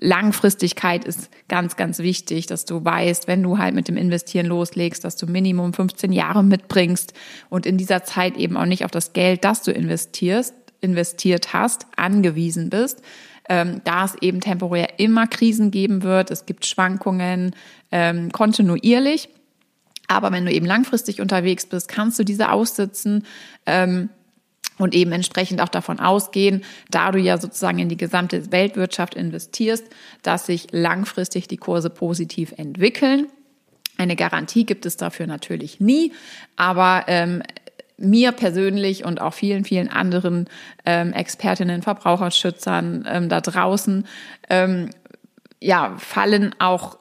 Langfristigkeit 0.00 1.04
ist 1.04 1.30
ganz, 1.48 1.76
ganz 1.76 1.98
wichtig, 1.98 2.46
dass 2.46 2.64
du 2.64 2.84
weißt, 2.84 3.28
wenn 3.28 3.42
du 3.42 3.58
halt 3.58 3.74
mit 3.74 3.88
dem 3.88 3.96
Investieren 3.96 4.46
loslegst, 4.46 5.04
dass 5.04 5.16
du 5.16 5.26
Minimum 5.26 5.74
15 5.74 6.12
Jahre 6.12 6.42
mitbringst 6.42 7.12
und 7.50 7.66
in 7.66 7.76
dieser 7.76 8.02
Zeit 8.02 8.36
eben 8.36 8.56
auch 8.56 8.64
nicht 8.64 8.84
auf 8.84 8.90
das 8.90 9.12
Geld, 9.12 9.44
das 9.44 9.62
du 9.62 9.70
investierst, 9.70 10.54
investiert 10.80 11.52
hast, 11.52 11.86
angewiesen 11.96 12.70
bist, 12.70 13.02
ähm, 13.48 13.82
da 13.84 14.06
es 14.06 14.14
eben 14.20 14.40
temporär 14.40 14.98
immer 14.98 15.26
Krisen 15.26 15.70
geben 15.70 16.02
wird. 16.02 16.30
Es 16.30 16.46
gibt 16.46 16.66
Schwankungen 16.66 17.54
ähm, 17.90 18.32
kontinuierlich. 18.32 19.28
Aber 20.08 20.32
wenn 20.32 20.44
du 20.44 20.52
eben 20.52 20.66
langfristig 20.66 21.20
unterwegs 21.20 21.66
bist, 21.66 21.88
kannst 21.88 22.18
du 22.18 22.24
diese 22.24 22.50
aussitzen. 22.50 23.24
Ähm, 23.66 24.10
und 24.82 24.94
eben 24.96 25.12
entsprechend 25.12 25.60
auch 25.60 25.68
davon 25.68 26.00
ausgehen, 26.00 26.64
da 26.90 27.12
du 27.12 27.18
ja 27.18 27.38
sozusagen 27.38 27.78
in 27.78 27.88
die 27.88 27.96
gesamte 27.96 28.50
Weltwirtschaft 28.50 29.14
investierst, 29.14 29.84
dass 30.22 30.46
sich 30.46 30.72
langfristig 30.72 31.46
die 31.46 31.56
Kurse 31.56 31.88
positiv 31.88 32.52
entwickeln. 32.56 33.28
Eine 33.96 34.16
Garantie 34.16 34.66
gibt 34.66 34.84
es 34.84 34.96
dafür 34.96 35.28
natürlich 35.28 35.78
nie, 35.78 36.12
aber 36.56 37.04
ähm, 37.06 37.44
mir 37.96 38.32
persönlich 38.32 39.04
und 39.04 39.20
auch 39.20 39.34
vielen, 39.34 39.64
vielen 39.64 39.88
anderen 39.88 40.48
ähm, 40.84 41.12
Expertinnen, 41.12 41.82
Verbraucherschützern 41.82 43.06
ähm, 43.08 43.28
da 43.28 43.40
draußen, 43.40 44.04
ähm, 44.50 44.90
ja, 45.60 45.94
fallen 45.98 46.56
auch 46.58 46.98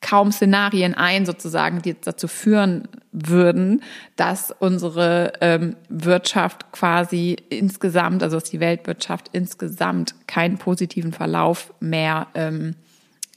kaum 0.00 0.32
Szenarien 0.32 0.94
ein, 0.94 1.26
sozusagen, 1.26 1.82
die 1.82 1.94
dazu 2.00 2.26
führen 2.26 2.88
würden, 3.12 3.82
dass 4.16 4.54
unsere 4.58 5.32
ähm, 5.40 5.76
Wirtschaft 5.88 6.72
quasi 6.72 7.36
insgesamt, 7.50 8.22
also 8.22 8.36
dass 8.38 8.50
die 8.50 8.60
Weltwirtschaft 8.60 9.28
insgesamt 9.32 10.14
keinen 10.26 10.58
positiven 10.58 11.12
Verlauf 11.12 11.74
mehr 11.80 12.28
ähm, 12.34 12.76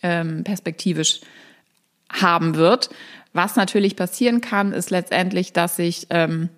ähm, 0.02 0.44
perspektivisch 0.44 1.22
haben 2.12 2.56
wird. 2.56 2.90
Was 3.34 3.56
natürlich 3.56 3.96
passieren 3.96 4.42
kann, 4.42 4.74
ist 4.74 4.92
letztendlich, 4.92 5.54
dass 5.54 5.76
sich 5.76 6.08
ähm, 6.12 6.50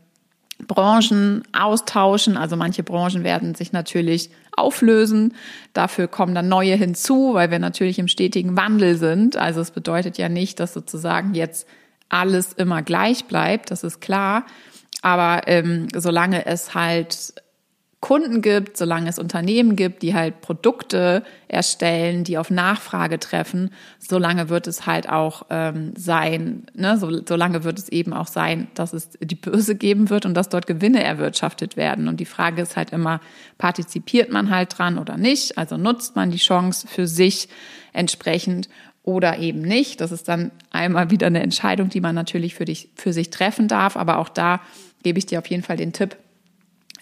Branchen 0.68 1.44
austauschen. 1.54 2.38
Also 2.38 2.56
manche 2.56 2.84
Branchen 2.84 3.24
werden 3.24 3.56
sich 3.56 3.72
natürlich 3.72 4.30
auflösen. 4.56 5.34
Dafür 5.74 6.08
kommen 6.08 6.36
dann 6.36 6.48
neue 6.48 6.76
hinzu, 6.76 7.34
weil 7.34 7.52
wir 7.52 7.60
natürlich 7.60 8.00
im 8.00 8.08
stetigen 8.08 8.58
Wandel 8.58 8.96
sind. 8.98 9.38
Also 9.38 9.62
es 9.62 9.72
bedeutet 9.72 10.18
ja 10.18 10.30
nicht, 10.30 10.60
dass 10.60 10.74
sozusagen 10.74 11.34
jetzt 11.34 11.68
alles 12.10 12.54
immer 12.54 12.82
gleich 12.82 13.26
bleibt, 13.26 13.72
das 13.72 13.84
ist 13.84 14.00
klar. 14.00 14.46
Aber 15.02 15.48
ähm, 15.48 15.88
solange 15.96 16.46
es 16.46 16.74
halt 16.74 17.34
Kunden 18.06 18.44
gibt, 18.44 18.78
solange 18.78 19.10
es 19.10 19.18
Unternehmen 19.18 19.76
gibt, 19.76 20.04
die 20.04 20.14
halt 20.14 20.42
Produkte 20.42 21.24
erstellen, 21.48 22.24
die 22.24 22.38
auf 22.38 22.52
Nachfrage 22.52 23.20
treffen, 23.20 23.72
solange 23.98 24.48
wird 24.48 24.68
es 24.68 24.86
halt 24.86 25.10
auch 25.10 25.48
ähm, 25.50 25.92
sein, 25.98 26.68
ne? 26.76 27.00
so, 27.00 27.10
solange 27.28 27.64
wird 27.64 27.80
es 27.80 27.90
eben 27.90 28.14
auch 28.14 28.28
sein, 28.28 28.68
dass 28.76 28.94
es 28.94 29.10
die 29.20 29.34
Börse 29.34 29.74
geben 29.74 30.12
wird 30.12 30.28
und 30.28 30.36
dass 30.36 30.50
dort 30.50 30.68
Gewinne 30.68 31.04
erwirtschaftet 31.04 31.78
werden. 31.78 32.08
Und 32.08 32.20
die 32.20 32.28
Frage 32.28 32.62
ist 32.62 32.78
halt 32.78 32.92
immer, 32.92 33.22
partizipiert 33.58 34.32
man 34.32 34.52
halt 34.52 34.78
dran 34.78 35.00
oder 35.00 35.18
nicht? 35.18 35.58
Also 35.58 35.76
nutzt 35.76 36.16
man 36.16 36.30
die 36.30 36.38
Chance 36.38 36.88
für 36.88 37.08
sich 37.08 37.50
entsprechend 37.92 38.70
oder 39.02 39.40
eben 39.40 39.62
nicht. 39.62 40.00
Das 40.00 40.12
ist 40.12 40.28
dann 40.28 40.52
einmal 40.70 41.10
wieder 41.10 41.26
eine 41.26 41.42
Entscheidung, 41.42 41.90
die 41.90 42.02
man 42.02 42.14
natürlich 42.14 42.54
für 42.54 42.66
dich, 42.66 42.90
für 42.94 43.14
sich 43.14 43.32
treffen 43.32 43.68
darf. 43.68 43.98
Aber 43.98 44.20
auch 44.20 44.30
da 44.30 44.62
gebe 45.02 45.18
ich 45.18 45.26
dir 45.26 45.40
auf 45.40 45.48
jeden 45.48 45.64
Fall 45.64 45.78
den 45.78 45.92
Tipp, 45.92 46.18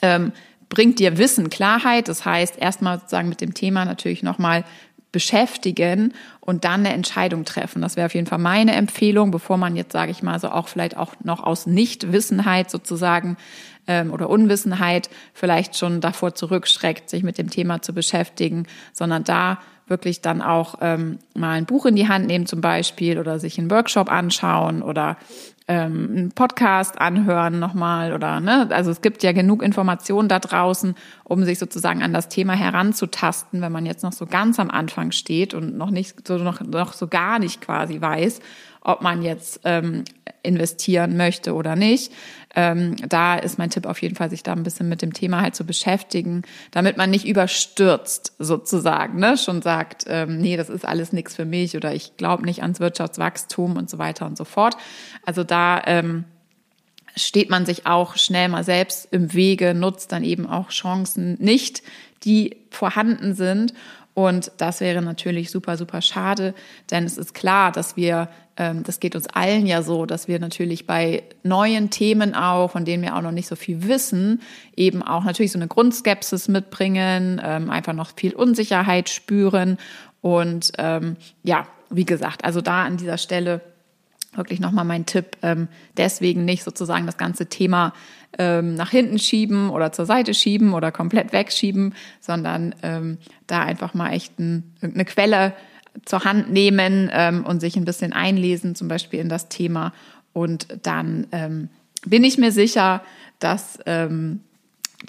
ähm, 0.01 0.33
bringt 0.73 0.99
dir 0.99 1.17
Wissen, 1.17 1.49
Klarheit. 1.49 2.07
Das 2.07 2.25
heißt, 2.25 2.57
erstmal 2.57 2.99
sozusagen 2.99 3.29
mit 3.29 3.41
dem 3.41 3.53
Thema 3.53 3.85
natürlich 3.85 4.23
nochmal 4.23 4.63
beschäftigen 5.11 6.13
und 6.39 6.65
dann 6.65 6.81
eine 6.81 6.93
Entscheidung 6.93 7.45
treffen. 7.45 7.81
Das 7.81 7.95
wäre 7.95 8.07
auf 8.07 8.15
jeden 8.15 8.25
Fall 8.25 8.39
meine 8.39 8.73
Empfehlung, 8.73 9.29
bevor 9.29 9.57
man 9.57 9.75
jetzt, 9.75 9.91
sage 9.91 10.11
ich 10.11 10.23
mal, 10.23 10.39
so 10.39 10.49
auch 10.49 10.67
vielleicht 10.67 10.97
auch 10.97 11.13
noch 11.23 11.43
aus 11.43 11.67
Nichtwissenheit 11.67 12.71
sozusagen 12.71 13.37
ähm, 13.87 14.11
oder 14.11 14.29
Unwissenheit 14.29 15.09
vielleicht 15.33 15.77
schon 15.77 16.01
davor 16.01 16.33
zurückschreckt, 16.33 17.09
sich 17.09 17.21
mit 17.21 17.37
dem 17.37 17.51
Thema 17.51 17.83
zu 17.83 17.93
beschäftigen, 17.93 18.65
sondern 18.91 19.23
da 19.23 19.59
wirklich 19.87 20.21
dann 20.21 20.41
auch 20.41 20.75
ähm, 20.81 21.19
mal 21.35 21.51
ein 21.51 21.65
Buch 21.65 21.85
in 21.85 21.95
die 21.95 22.07
Hand 22.07 22.27
nehmen 22.27 22.45
zum 22.45 22.61
Beispiel 22.61 23.19
oder 23.19 23.39
sich 23.39 23.59
einen 23.59 23.69
Workshop 23.69 24.11
anschauen 24.11 24.81
oder 24.81 25.17
ähm, 25.67 26.09
einen 26.11 26.31
Podcast 26.31 26.99
anhören 26.99 27.59
nochmal 27.59 28.13
oder 28.13 28.39
ne, 28.39 28.67
also 28.71 28.91
es 28.91 29.01
gibt 29.01 29.23
ja 29.23 29.31
genug 29.31 29.63
Informationen 29.63 30.27
da 30.27 30.39
draußen, 30.39 30.95
um 31.23 31.43
sich 31.43 31.59
sozusagen 31.59 32.03
an 32.03 32.13
das 32.13 32.27
Thema 32.27 32.53
heranzutasten, 32.53 33.61
wenn 33.61 33.71
man 33.71 33.85
jetzt 33.85 34.03
noch 34.03 34.11
so 34.11 34.25
ganz 34.25 34.59
am 34.59 34.69
Anfang 34.69 35.11
steht 35.11 35.53
und 35.53 35.77
noch 35.77 35.89
nicht 35.89 36.27
so 36.27 36.37
noch, 36.37 36.61
noch 36.61 36.93
so 36.93 37.07
gar 37.07 37.39
nicht 37.39 37.61
quasi 37.61 38.01
weiß, 38.01 38.41
ob 38.83 39.01
man 39.01 39.21
jetzt 39.21 39.61
ähm, 39.63 40.03
investieren 40.43 41.17
möchte 41.17 41.53
oder 41.53 41.75
nicht. 41.75 42.11
Ähm, 42.55 42.95
da 43.07 43.35
ist 43.35 43.57
mein 43.57 43.69
Tipp 43.69 43.85
auf 43.85 44.01
jeden 44.01 44.15
Fall, 44.15 44.29
sich 44.29 44.43
da 44.43 44.51
ein 44.51 44.63
bisschen 44.63 44.87
mit 44.87 45.01
dem 45.01 45.13
Thema 45.13 45.41
halt 45.41 45.55
zu 45.55 45.65
beschäftigen, 45.65 46.43
damit 46.71 46.97
man 46.97 47.09
nicht 47.09 47.25
überstürzt 47.25 48.33
sozusagen, 48.37 49.19
ne? 49.19 49.37
schon 49.37 49.61
sagt, 49.61 50.05
ähm, 50.07 50.37
nee, 50.37 50.55
das 50.55 50.69
ist 50.69 50.85
alles 50.85 51.13
nichts 51.13 51.35
für 51.35 51.45
mich 51.45 51.75
oder 51.75 51.95
ich 51.95 52.17
glaube 52.17 52.45
nicht 52.45 52.61
ans 52.61 52.79
Wirtschaftswachstum 52.79 53.77
und 53.77 53.89
so 53.89 53.97
weiter 53.97 54.25
und 54.27 54.37
so 54.37 54.45
fort. 54.45 54.75
Also 55.25 55.43
da 55.43 55.81
ähm, 55.85 56.25
steht 57.15 57.49
man 57.49 57.65
sich 57.65 57.85
auch 57.87 58.17
schnell 58.17 58.49
mal 58.49 58.63
selbst 58.63 59.07
im 59.11 59.33
Wege, 59.33 59.73
nutzt 59.73 60.11
dann 60.11 60.23
eben 60.23 60.47
auch 60.47 60.69
Chancen 60.69 61.35
nicht, 61.39 61.81
die 62.23 62.57
vorhanden 62.69 63.33
sind. 63.33 63.73
Und 64.13 64.51
das 64.57 64.79
wäre 64.79 65.01
natürlich 65.01 65.49
super, 65.49 65.75
super 65.75 66.01
schade, 66.01 66.53
denn 66.91 67.03
es 67.03 67.17
ist 67.17 67.33
klar, 67.33 67.71
dass 67.71 67.97
wir, 67.97 68.29
ähm, 68.57 68.83
das 68.83 68.99
geht 68.99 69.15
uns 69.15 69.27
allen 69.27 69.65
ja 69.65 69.81
so, 69.81 70.05
dass 70.05 70.27
wir 70.27 70.39
natürlich 70.39 70.85
bei 70.85 71.23
neuen 71.41 71.89
Themen 71.89 72.35
auch, 72.35 72.69
von 72.69 72.85
denen 72.85 73.01
wir 73.01 73.15
auch 73.15 73.21
noch 73.21 73.31
nicht 73.31 73.47
so 73.47 73.55
viel 73.55 73.87
wissen, 73.87 74.41
eben 74.75 75.01
auch 75.01 75.23
natürlich 75.23 75.51
so 75.51 75.57
eine 75.57 75.67
Grundskepsis 75.67 76.47
mitbringen, 76.47 77.41
ähm, 77.43 77.71
einfach 77.71 77.93
noch 77.93 78.11
viel 78.15 78.35
Unsicherheit 78.35 79.09
spüren. 79.09 79.77
Und 80.21 80.71
ähm, 80.77 81.17
ja, 81.43 81.67
wie 81.89 82.05
gesagt, 82.05 82.45
also 82.45 82.61
da 82.61 82.83
an 82.83 82.97
dieser 82.97 83.17
Stelle 83.17 83.61
wirklich 84.35 84.59
nochmal 84.59 84.85
mein 84.85 85.05
Tipp, 85.05 85.37
ähm, 85.41 85.67
deswegen 85.97 86.45
nicht 86.45 86.63
sozusagen 86.63 87.05
das 87.05 87.17
ganze 87.17 87.47
Thema 87.47 87.93
ähm, 88.37 88.75
nach 88.75 88.89
hinten 88.89 89.19
schieben 89.19 89.69
oder 89.69 89.91
zur 89.91 90.05
Seite 90.05 90.33
schieben 90.33 90.73
oder 90.73 90.91
komplett 90.91 91.33
wegschieben, 91.33 91.93
sondern 92.19 92.75
ähm, 92.81 93.17
da 93.47 93.61
einfach 93.61 93.93
mal 93.93 94.11
echt 94.11 94.39
ein, 94.39 94.73
eine 94.81 95.05
Quelle 95.05 95.53
zur 96.05 96.23
Hand 96.23 96.51
nehmen 96.51 97.09
ähm, 97.13 97.45
und 97.45 97.59
sich 97.59 97.75
ein 97.75 97.85
bisschen 97.85 98.13
einlesen, 98.13 98.75
zum 98.75 98.87
Beispiel 98.87 99.19
in 99.19 99.29
das 99.29 99.49
Thema. 99.49 99.93
Und 100.33 100.67
dann 100.81 101.27
ähm, 101.31 101.69
bin 102.05 102.23
ich 102.23 102.37
mir 102.37 102.51
sicher, 102.51 103.03
dass 103.39 103.77
ähm, 103.85 104.41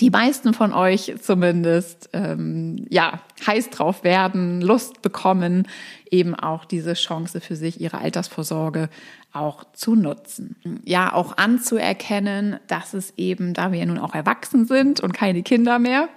die 0.00 0.10
meisten 0.10 0.54
von 0.54 0.72
euch 0.72 1.14
zumindest 1.20 2.10
ähm, 2.12 2.86
ja 2.90 3.20
heiß 3.46 3.70
drauf 3.70 4.02
werden, 4.02 4.60
Lust 4.60 5.02
bekommen, 5.02 5.68
eben 6.10 6.34
auch 6.34 6.64
diese 6.64 6.94
Chance 6.94 7.40
für 7.40 7.56
sich, 7.56 7.80
ihre 7.80 7.98
Altersvorsorge 7.98 8.88
auch 9.32 9.64
zu 9.72 9.94
nutzen. 9.94 10.56
Ja, 10.84 11.12
auch 11.12 11.36
anzuerkennen, 11.36 12.58
dass 12.66 12.94
es 12.94 13.14
eben, 13.16 13.54
da 13.54 13.72
wir 13.72 13.80
ja 13.80 13.86
nun 13.86 13.98
auch 13.98 14.14
erwachsen 14.14 14.66
sind 14.66 15.00
und 15.00 15.12
keine 15.12 15.42
Kinder 15.42 15.78
mehr, 15.78 16.08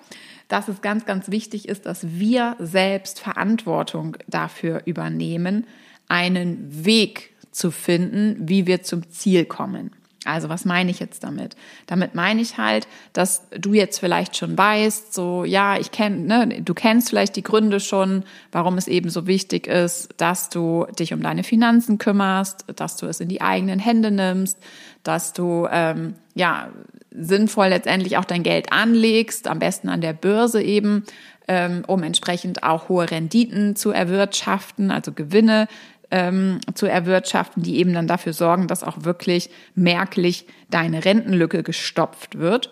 dass 0.48 0.68
es 0.68 0.82
ganz, 0.82 1.06
ganz 1.06 1.30
wichtig 1.30 1.68
ist, 1.68 1.86
dass 1.86 2.20
wir 2.20 2.56
selbst 2.60 3.20
Verantwortung 3.20 4.18
dafür 4.28 4.84
übernehmen, 4.86 5.68
einen 6.08 6.86
Weg 6.86 7.34
zu 7.52 7.72
finden, 7.72 8.38
wie 8.48 8.66
wir 8.66 8.84
zum 8.84 9.10
Ziel 9.10 9.46
kommen. 9.46 9.92
Also 10.28 10.50
was 10.50 10.66
meine 10.66 10.92
ich 10.92 11.00
jetzt 11.00 11.24
damit? 11.24 11.56
Damit 11.88 12.16
meine 12.16 12.42
ich 12.42 12.58
halt, 12.58 12.88
dass 13.14 13.48
du 13.52 13.74
jetzt 13.74 14.00
vielleicht 14.00 14.38
schon 14.38 14.58
weißt, 14.58 15.14
so 15.14 15.46
ja, 15.46 15.78
ich 15.78 15.92
kenne, 15.92 16.18
ne, 16.18 16.62
du 16.62 16.74
kennst 16.74 17.10
vielleicht 17.10 17.36
die 17.36 17.44
Gründe 17.44 17.80
schon, 17.80 18.24
warum 18.52 18.78
es 18.78 18.88
eben 18.88 19.10
so 19.10 19.26
wichtig 19.26 19.68
ist, 19.68 20.10
dass 20.18 20.50
du 20.50 20.86
dich 21.00 21.14
um 21.14 21.22
deine 21.22 21.44
Finanzen 21.44 21.98
kümmerst, 21.98 22.66
dass 22.76 22.98
du 22.98 23.06
es 23.08 23.20
in 23.20 23.30
die 23.30 23.42
eigenen 23.42 23.80
Hände 23.80 24.12
nimmst, 24.12 24.58
dass 25.04 25.34
du 25.34 25.68
ähm, 25.72 26.16
ja 26.36 26.70
sinnvoll 27.12 27.68
letztendlich 27.68 28.18
auch 28.18 28.26
dein 28.26 28.44
Geld 28.44 28.72
anlegst, 28.72 29.48
am 29.48 29.60
besten 29.60 29.90
an 29.90 30.02
der 30.02 30.14
Börse 30.14 30.62
eben, 30.62 31.04
ähm, 31.48 31.84
um 31.88 32.04
entsprechend 32.04 32.64
auch 32.64 32.90
hohe 32.90 33.10
Renditen 33.10 33.76
zu 33.76 33.92
erwirtschaften, 33.92 34.92
also 34.92 35.14
Gewinne 35.14 35.68
ähm, 36.12 36.60
zu 36.74 36.86
erwirtschaften, 36.86 37.64
die 37.64 37.78
eben 37.78 37.94
dann 37.94 38.08
dafür 38.08 38.34
sorgen, 38.34 38.68
dass 38.68 38.84
auch 38.84 39.04
wirklich 39.04 39.50
merklich 39.76 40.48
deine 40.70 41.06
Rentenlücke 41.06 41.64
gestopft 41.64 42.38
wird. 42.38 42.72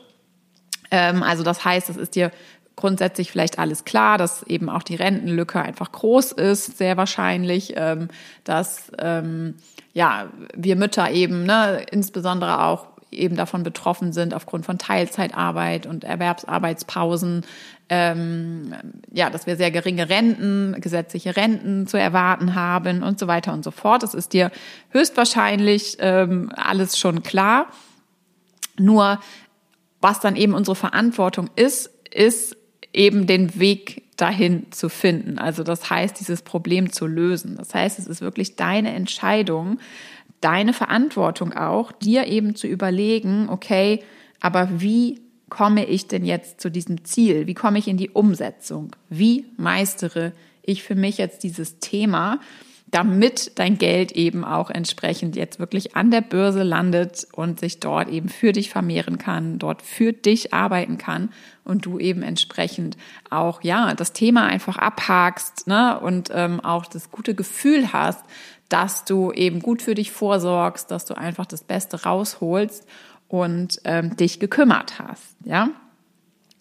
Ähm, 0.92 1.24
also 1.24 1.44
das 1.44 1.66
heißt, 1.66 1.90
es 1.90 1.98
ist 1.98 2.16
dir 2.16 2.32
grundsätzlich 2.76 3.32
vielleicht 3.32 3.60
alles 3.60 3.86
klar, 3.86 4.18
dass 4.18 4.44
eben 4.44 4.70
auch 4.70 4.84
die 4.84 4.96
Rentenlücke 4.96 5.62
einfach 5.62 5.92
groß 5.92 6.34
ist, 6.34 6.78
sehr 6.78 6.98
wahrscheinlich, 6.98 7.74
ähm, 7.76 8.10
dass 8.44 8.92
ähm, 9.00 9.56
ja 9.94 10.30
wir 10.54 10.76
Mütter 10.76 11.10
eben 11.12 11.44
ne, 11.46 11.86
insbesondere 11.92 12.64
auch 12.64 12.88
eben 13.12 13.36
davon 13.36 13.64
betroffen 13.64 14.14
sind 14.14 14.34
aufgrund 14.34 14.66
von 14.66 14.78
Teilzeitarbeit 14.78 15.86
und 15.86 16.04
Erwerbsarbeitspausen, 16.04 17.46
ähm, 17.90 18.74
ja, 19.12 19.30
dass 19.30 19.46
wir 19.46 19.58
sehr 19.58 19.72
geringe 19.72 20.10
Renten, 20.10 20.76
gesetzliche 20.80 21.36
Renten 21.36 21.88
zu 21.88 21.98
erwarten 21.98 22.56
haben 22.56 23.04
und 23.04 23.20
so 23.20 23.28
weiter 23.28 23.54
und 23.54 23.64
so 23.64 23.72
fort. 23.72 24.04
Das 24.04 24.14
ist 24.14 24.34
dir 24.34 24.52
höchstwahrscheinlich 24.90 25.98
ähm, 26.00 26.52
alles 26.56 26.98
schon 26.98 27.24
klar. 27.24 27.68
Nur 28.78 29.20
was 30.02 30.20
dann 30.20 30.36
eben 30.36 30.54
unsere 30.54 30.76
Verantwortung 30.76 31.50
ist, 31.56 31.90
ist 32.12 32.58
eben 32.94 33.28
den 33.28 33.60
Weg 33.60 34.04
dahin 34.18 34.72
zu 34.72 34.90
finden. 34.90 35.38
Also 35.38 35.64
das 35.64 35.90
heißt, 35.90 36.20
dieses 36.20 36.42
Problem 36.42 36.92
zu 36.92 37.06
lösen. 37.06 37.58
Das 37.58 37.74
heißt, 37.74 38.00
es 38.00 38.08
ist 38.08 38.22
wirklich 38.22 38.56
deine 38.56 38.94
Entscheidung, 38.94 39.80
deine 40.42 40.74
Verantwortung 40.74 41.54
auch, 41.54 41.92
dir 41.92 42.28
eben 42.28 42.56
zu 42.56 42.68
überlegen, 42.68 43.50
okay, 43.50 44.04
aber 44.42 44.70
wie 44.82 45.22
komme 45.50 45.86
ich 45.86 46.08
denn 46.08 46.26
jetzt 46.26 46.62
zu 46.62 46.70
diesem 46.70 47.06
Ziel? 47.06 47.48
Wie 47.48 47.54
komme 47.54 47.80
ich 47.80 47.88
in 47.88 47.98
die 47.98 48.10
Umsetzung? 48.10 48.96
Wie 49.10 49.46
meistere 49.58 50.34
ich 50.62 50.84
für 50.84 50.96
mich 50.96 51.18
jetzt 51.18 51.44
dieses 51.44 51.80
Thema, 51.80 52.40
damit 52.92 53.52
dein 53.56 53.78
Geld 53.78 54.12
eben 54.14 54.46
auch 54.46 54.70
entsprechend 54.70 55.36
jetzt 55.36 55.60
wirklich 55.60 55.96
an 55.96 56.12
der 56.12 56.22
Börse 56.22 56.64
landet 56.64 57.28
und 57.34 57.60
sich 57.60 57.80
dort 57.80 58.10
eben 58.10 58.30
für 58.30 58.52
dich 58.52 58.70
vermehren 58.70 59.18
kann, 59.18 59.60
dort 59.60 59.82
für 59.82 60.14
dich 60.14 60.54
arbeiten 60.54 60.98
kann 60.98 61.30
und 61.64 61.86
du 61.86 62.00
eben 62.00 62.22
entsprechend 62.22 62.96
auch 63.30 63.64
ja 63.64 63.94
das 63.96 64.14
Thema 64.14 64.46
einfach 64.46 64.78
abhakst 64.78 65.68
ne? 65.68 66.00
und 66.00 66.30
ähm, 66.34 66.60
auch 66.62 66.86
das 66.86 67.12
gute 67.12 67.36
Gefühl 67.36 67.92
hast, 67.92 68.24
dass 68.70 69.06
du 69.06 69.32
eben 69.32 69.60
gut 69.60 69.82
für 69.82 69.96
dich 69.96 70.12
vorsorgst, 70.12 70.90
dass 70.92 71.06
du 71.06 71.16
einfach 71.16 71.46
das 71.46 71.64
Beste 71.64 72.04
rausholst 72.04 72.88
und 73.28 73.80
ähm, 73.84 74.16
dich 74.16 74.40
gekümmert 74.40 75.00
hast, 75.00 75.36
ja. 75.44 75.70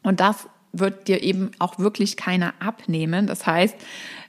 Und 0.03 0.21
das 0.21 0.49
wird 0.73 1.09
dir 1.09 1.23
eben 1.23 1.51
auch 1.59 1.79
wirklich 1.79 2.17
keiner 2.17 2.53
abnehmen. 2.61 3.27
Das 3.27 3.47
heißt, 3.47 3.77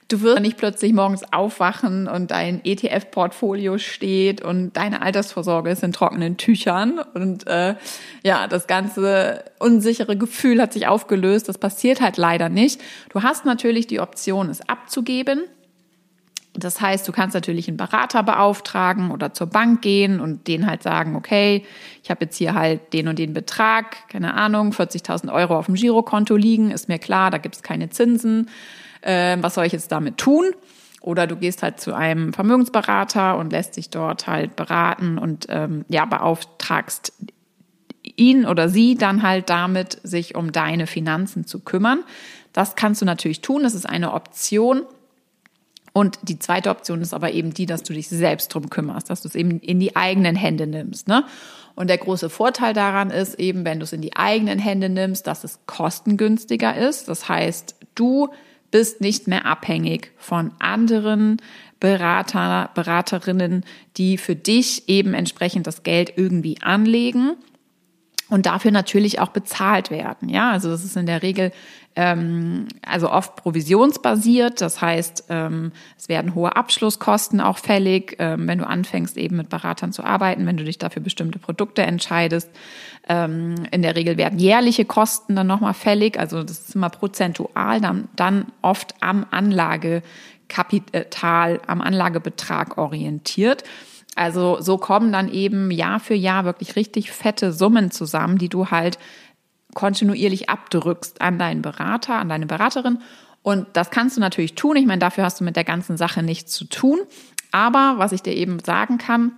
du 0.08 0.22
wirst 0.22 0.42
nicht 0.42 0.58
plötzlich 0.58 0.94
morgens 0.94 1.24
aufwachen 1.34 2.08
und 2.08 2.32
dein 2.32 2.62
ETF-Portfolio 2.64 3.78
steht 3.78 4.42
und 4.42 4.74
deine 4.74 5.02
Altersvorsorge 5.02 5.72
ist 5.72 5.84
in 5.84 5.92
trockenen 5.92 6.38
Tüchern 6.38 7.00
und 7.14 7.48
äh, 7.48 7.76
ja, 8.24 8.48
das 8.48 8.68
ganze 8.68 9.44
unsichere 9.60 10.16
Gefühl 10.16 10.62
hat 10.62 10.74
sich 10.74 10.88
aufgelöst. 10.88 11.50
Das 11.50 11.58
passiert 11.58 12.02
halt 12.02 12.18
leider 12.18 12.50
nicht. 12.50 12.82
Du 13.10 13.24
hast 13.24 13.46
natürlich 13.46 13.88
die 13.88 14.00
Option, 14.00 14.50
es 14.50 14.68
abzugeben. 14.70 15.44
Das 16.58 16.80
heißt, 16.80 17.08
du 17.08 17.12
kannst 17.12 17.34
natürlich 17.34 17.68
einen 17.68 17.78
Berater 17.78 18.24
beauftragen 18.24 19.12
oder 19.12 19.34
zur 19.34 19.48
Bank 19.48 19.82
gehen 19.82 20.20
und 20.20 20.48
denen 20.48 20.68
halt 20.68 20.84
sagen, 20.84 21.16
okay, 21.16 21.66
ich 22.04 22.10
habe 22.10 22.26
jetzt 22.26 22.38
hier 22.38 22.54
halt 22.54 22.94
den 22.94 23.08
und 23.08 23.20
den 23.20 23.34
Betrag, 23.34 24.10
keine 24.10 24.36
Ahnung, 24.36 24.72
40.000 24.72 25.34
Euro 25.34 25.58
auf 25.58 25.66
dem 25.66 25.76
Girokonto 25.76 26.36
liegen, 26.36 26.72
ist 26.72 26.88
mir 26.88 27.00
klar, 27.00 27.32
da 27.32 27.38
gibt 27.38 27.56
es 27.56 27.64
keine 27.64 27.90
Zinsen. 27.90 28.50
Äh, 29.02 29.38
was 29.42 29.56
soll 29.56 29.66
ich 29.66 29.74
jetzt 29.74 29.92
damit 29.92 30.18
tun? 30.18 30.46
Oder 31.02 31.28
du 31.28 31.36
gehst 31.36 31.62
halt 31.62 31.80
zu 31.80 31.94
einem 31.94 32.34
Vermögensberater 32.34 33.38
und 33.38 33.52
lässt 33.52 33.78
dich 33.78 33.90
dort 33.90 34.26
halt 34.26 34.56
beraten 34.56 35.18
und 35.18 35.46
ähm, 35.50 35.86
ja, 35.88 36.06
beauftragst 36.06 37.14
ihn 38.16 38.46
oder 38.46 38.70
sie 38.70 38.96
dann 38.96 39.22
halt 39.22 39.50
damit, 39.50 40.00
sich 40.04 40.36
um 40.36 40.52
deine 40.52 40.88
Finanzen 40.88 41.46
zu 41.46 41.60
kümmern. 41.60 42.04
Das 42.54 42.76
kannst 42.76 43.02
du 43.02 43.06
natürlich 43.06 43.42
tun, 43.42 43.64
das 43.64 43.76
ist 43.76 43.88
eine 43.88 44.14
Option. 44.14 44.84
Und 45.98 46.20
die 46.24 46.40
zweite 46.40 46.72
Option 46.72 47.02
ist 47.02 47.14
aber 47.14 47.32
eben 47.32 47.54
die, 47.54 47.66
dass 47.66 47.82
du 47.82 47.94
dich 47.94 48.10
selbst 48.10 48.54
drum 48.54 48.70
kümmerst, 48.70 49.10
dass 49.10 49.22
du 49.22 49.30
es 49.30 49.36
eben 49.36 49.62
in 49.62 49.80
die 49.80 49.96
eigenen 49.96 50.36
Hände 50.36 50.68
nimmst. 50.68 51.08
Ne? 51.08 51.24
Und 51.74 51.90
der 51.90 51.98
große 51.98 52.30
Vorteil 52.30 52.74
daran 52.74 53.12
ist 53.12 53.40
eben, 53.40 53.64
wenn 53.64 53.80
du 53.80 53.86
es 53.86 53.94
in 53.94 54.02
die 54.02 54.14
eigenen 54.14 54.60
Hände 54.60 54.90
nimmst, 54.90 55.26
dass 55.26 55.46
es 55.46 55.60
kostengünstiger 55.68 56.76
ist. 56.76 57.08
Das 57.08 57.30
heißt, 57.30 57.78
du 57.96 58.28
bist 58.72 59.00
nicht 59.00 59.30
mehr 59.30 59.46
abhängig 59.46 60.12
von 60.18 60.52
anderen 60.60 61.42
Berater, 61.80 62.72
Beraterinnen, 62.76 63.64
die 63.96 64.18
für 64.18 64.36
dich 64.36 64.90
eben 64.90 65.14
entsprechend 65.14 65.66
das 65.66 65.84
Geld 65.84 66.12
irgendwie 66.18 66.58
anlegen 66.62 67.38
und 68.30 68.46
dafür 68.46 68.72
natürlich 68.72 69.20
auch 69.20 69.30
bezahlt 69.30 69.92
werden. 69.92 70.30
Ja, 70.30 70.52
also 70.52 70.70
das 70.70 70.84
ist 70.84 70.98
in 70.98 71.06
der 71.06 71.22
Regel 71.22 71.52
ähm, 71.96 72.68
also 72.86 73.10
oft 73.10 73.36
provisionsbasiert. 73.36 74.62
Das 74.62 74.82
heißt, 74.82 75.26
ähm, 75.30 75.72
es 75.98 76.10
werden 76.10 76.36
hohe 76.36 76.56
Abschlusskosten 76.56 77.40
auch 77.40 77.58
fällig, 77.58 78.18
ähm, 78.20 78.48
wenn 78.48 78.58
du 78.58 78.68
anfängst 78.68 79.18
eben 79.18 79.38
mit 79.38 79.50
Beratern 79.50 79.94
zu 79.94 80.04
arbeiten, 80.04 80.46
wenn 80.46 80.58
du 80.58 80.64
dich 80.64 80.78
dafür 80.78 81.02
bestimmte 81.02 81.40
Produkte 81.40 81.84
entscheidest. 81.84 82.50
Ähm, 83.08 83.56
in 83.72 83.82
der 83.82 83.96
Regel 83.96 84.18
werden 84.18 84.40
jährliche 84.40 84.86
Kosten 84.86 85.36
dann 85.36 85.48
nochmal 85.48 85.74
fällig. 85.74 86.20
Also 86.20 86.44
das 86.44 86.60
ist 86.60 86.76
immer 86.76 86.90
prozentual 86.90 87.80
dann, 87.80 88.10
dann 88.16 88.48
oft 88.62 88.96
am 89.00 89.26
Anlagekapital, 89.32 91.62
am 91.68 91.82
Anlagebetrag 91.82 92.78
orientiert. 92.78 93.64
Also 94.16 94.62
so 94.62 94.78
kommen 94.78 95.12
dann 95.12 95.30
eben 95.30 95.70
Jahr 95.72 96.00
für 96.00 96.16
Jahr 96.16 96.46
wirklich 96.46 96.76
richtig 96.76 97.12
fette 97.12 97.52
Summen 97.52 97.92
zusammen, 97.92 98.38
die 98.38 98.50
du 98.50 98.72
halt 98.72 98.98
kontinuierlich 99.74 100.50
abdrückst 100.50 101.22
an 101.22 101.38
deinen 101.38 101.62
Berater, 101.62 102.16
an 102.16 102.30
deine 102.30 102.46
Beraterin. 102.46 103.00
Und 103.44 103.68
das 103.74 103.92
kannst 103.92 104.18
du 104.18 104.22
natürlich 104.22 104.56
tun. 104.56 104.78
Ich 104.78 104.86
meine, 104.86 105.00
dafür 105.00 105.26
hast 105.26 105.40
du 105.40 105.44
mit 105.44 105.58
der 105.58 105.66
ganzen 105.66 105.98
Sache 105.98 106.24
nichts 106.24 106.54
zu 106.54 106.66
tun. 106.66 107.00
Aber 107.52 107.96
was 107.98 108.14
ich 108.14 108.24
dir 108.24 108.34
eben 108.34 108.60
sagen 108.60 108.98
kann, 108.98 109.34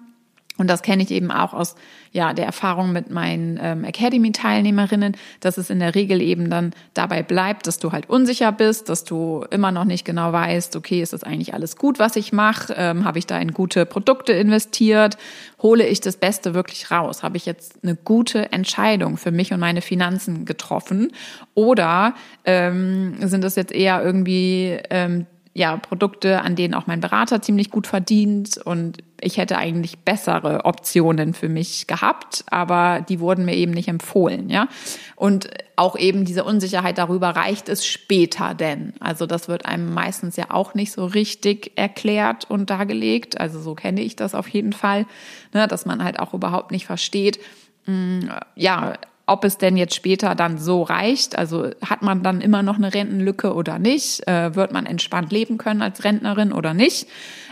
und 0.57 0.67
das 0.67 0.81
kenne 0.81 1.03
ich 1.03 1.11
eben 1.11 1.31
auch 1.31 1.53
aus 1.53 1.75
ja, 2.11 2.33
der 2.33 2.45
Erfahrung 2.45 2.91
mit 2.91 3.11
meinen 3.11 3.59
ähm, 3.61 3.83
Academy-Teilnehmerinnen, 3.83 5.15
dass 5.39 5.57
es 5.57 5.69
in 5.69 5.79
der 5.79 5.93
Regel 5.93 6.21
eben 6.21 6.49
dann 6.49 6.73
dabei 6.93 7.21
bleibt, 7.21 7.67
dass 7.67 7.77
du 7.77 7.91
halt 7.91 8.09
unsicher 8.09 8.51
bist, 8.51 8.89
dass 8.89 9.03
du 9.03 9.45
immer 9.51 9.71
noch 9.71 9.85
nicht 9.85 10.03
genau 10.03 10.33
weißt, 10.33 10.75
okay, 10.75 11.01
ist 11.01 11.13
das 11.13 11.23
eigentlich 11.23 11.53
alles 11.53 11.75
gut, 11.75 11.99
was 11.99 12.15
ich 12.15 12.33
mache? 12.33 12.73
Ähm, 12.75 13.05
Habe 13.05 13.19
ich 13.19 13.27
da 13.27 13.37
in 13.37 13.51
gute 13.51 13.85
Produkte 13.85 14.33
investiert? 14.33 15.17
Hole 15.61 15.85
ich 15.85 16.01
das 16.01 16.17
Beste 16.17 16.53
wirklich 16.53 16.89
raus? 16.89 17.23
Habe 17.23 17.37
ich 17.37 17.45
jetzt 17.45 17.83
eine 17.83 17.95
gute 17.95 18.51
Entscheidung 18.51 19.17
für 19.17 19.31
mich 19.31 19.53
und 19.53 19.59
meine 19.59 19.81
Finanzen 19.81 20.45
getroffen? 20.45 21.11
Oder 21.53 22.15
ähm, 22.45 23.15
sind 23.27 23.43
das 23.43 23.55
jetzt 23.55 23.71
eher 23.71 24.03
irgendwie 24.03 24.79
ähm, 24.89 25.27
ja, 25.57 25.75
Produkte, 25.75 26.41
an 26.41 26.55
denen 26.55 26.75
auch 26.75 26.85
mein 26.85 26.99
Berater 26.99 27.41
ziemlich 27.41 27.71
gut 27.71 27.87
verdient 27.87 28.57
und 28.63 28.99
ich 29.19 29.37
hätte 29.37 29.57
eigentlich 29.57 29.97
bessere 29.97 30.65
Optionen 30.65 31.33
für 31.33 31.49
mich 31.49 31.87
gehabt, 31.87 32.43
aber 32.51 33.03
die 33.09 33.19
wurden 33.19 33.43
mir 33.43 33.55
eben 33.55 33.71
nicht 33.71 33.87
empfohlen, 33.87 34.51
ja. 34.51 34.67
Und 35.15 35.49
auch 35.75 35.97
eben 35.97 36.25
diese 36.25 36.43
Unsicherheit 36.43 36.99
darüber, 36.99 37.29
reicht 37.29 37.69
es 37.69 37.87
später 37.87 38.53
denn? 38.53 38.93
Also 38.99 39.25
das 39.25 39.47
wird 39.47 39.65
einem 39.65 39.91
meistens 39.91 40.35
ja 40.35 40.51
auch 40.51 40.75
nicht 40.75 40.91
so 40.91 41.05
richtig 41.07 41.71
erklärt 41.75 42.45
und 42.47 42.69
dargelegt. 42.69 43.39
Also 43.39 43.59
so 43.59 43.73
kenne 43.73 44.01
ich 44.01 44.15
das 44.15 44.35
auf 44.35 44.47
jeden 44.49 44.73
Fall, 44.73 45.07
ne, 45.55 45.67
dass 45.67 45.87
man 45.87 46.03
halt 46.03 46.19
auch 46.19 46.35
überhaupt 46.35 46.69
nicht 46.69 46.85
versteht, 46.85 47.39
mh, 47.87 47.95
mm, 47.95 48.29
ja, 48.53 48.93
ob 49.27 49.43
es 49.43 49.57
denn 49.57 49.77
jetzt 49.77 49.93
später 49.93 50.33
dann 50.33 50.57
so 50.57 50.81
reicht. 50.81 51.37
Also 51.37 51.69
hat 51.85 52.01
man 52.01 52.23
dann 52.23 52.41
immer 52.41 52.63
noch 52.63 52.77
eine 52.77 52.93
Rentenlücke 52.93 53.53
oder 53.53 53.77
nicht? 53.77 54.25
Äh, 54.27 54.55
wird 54.55 54.71
man 54.71 54.85
entspannt 54.85 55.31
leben 55.31 55.57
können 55.57 55.81
als 55.81 56.03
Rentnerin 56.03 56.53
oder 56.53 56.73
nicht? 56.73 57.07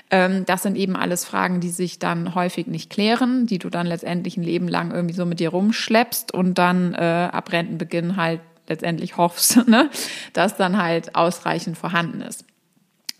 Ähm, 0.09 0.45
das 0.45 0.63
sind 0.63 0.77
eben 0.77 0.95
alles 0.95 1.25
Fragen, 1.25 1.59
die 1.59 1.69
sich 1.69 1.99
dann 1.99 2.33
häufig 2.33 2.67
nicht 2.67 2.89
klären, 2.89 3.45
die 3.45 3.59
du 3.59 3.69
dann 3.69 3.87
letztendlich 3.87 4.37
ein 4.37 4.43
Leben 4.43 4.67
lang 4.67 4.91
irgendwie 4.91 5.15
so 5.15 5.25
mit 5.25 5.39
dir 5.39 5.49
rumschleppst 5.49 6.33
und 6.33 6.57
dann 6.57 6.93
äh, 6.93 7.29
ab 7.31 7.51
Rentenbeginn 7.51 8.15
halt 8.15 8.39
letztendlich 8.67 9.17
hoffst, 9.17 9.67
ne, 9.67 9.89
dass 10.33 10.55
dann 10.55 10.81
halt 10.81 11.15
ausreichend 11.15 11.77
vorhanden 11.77 12.21
ist. 12.21 12.45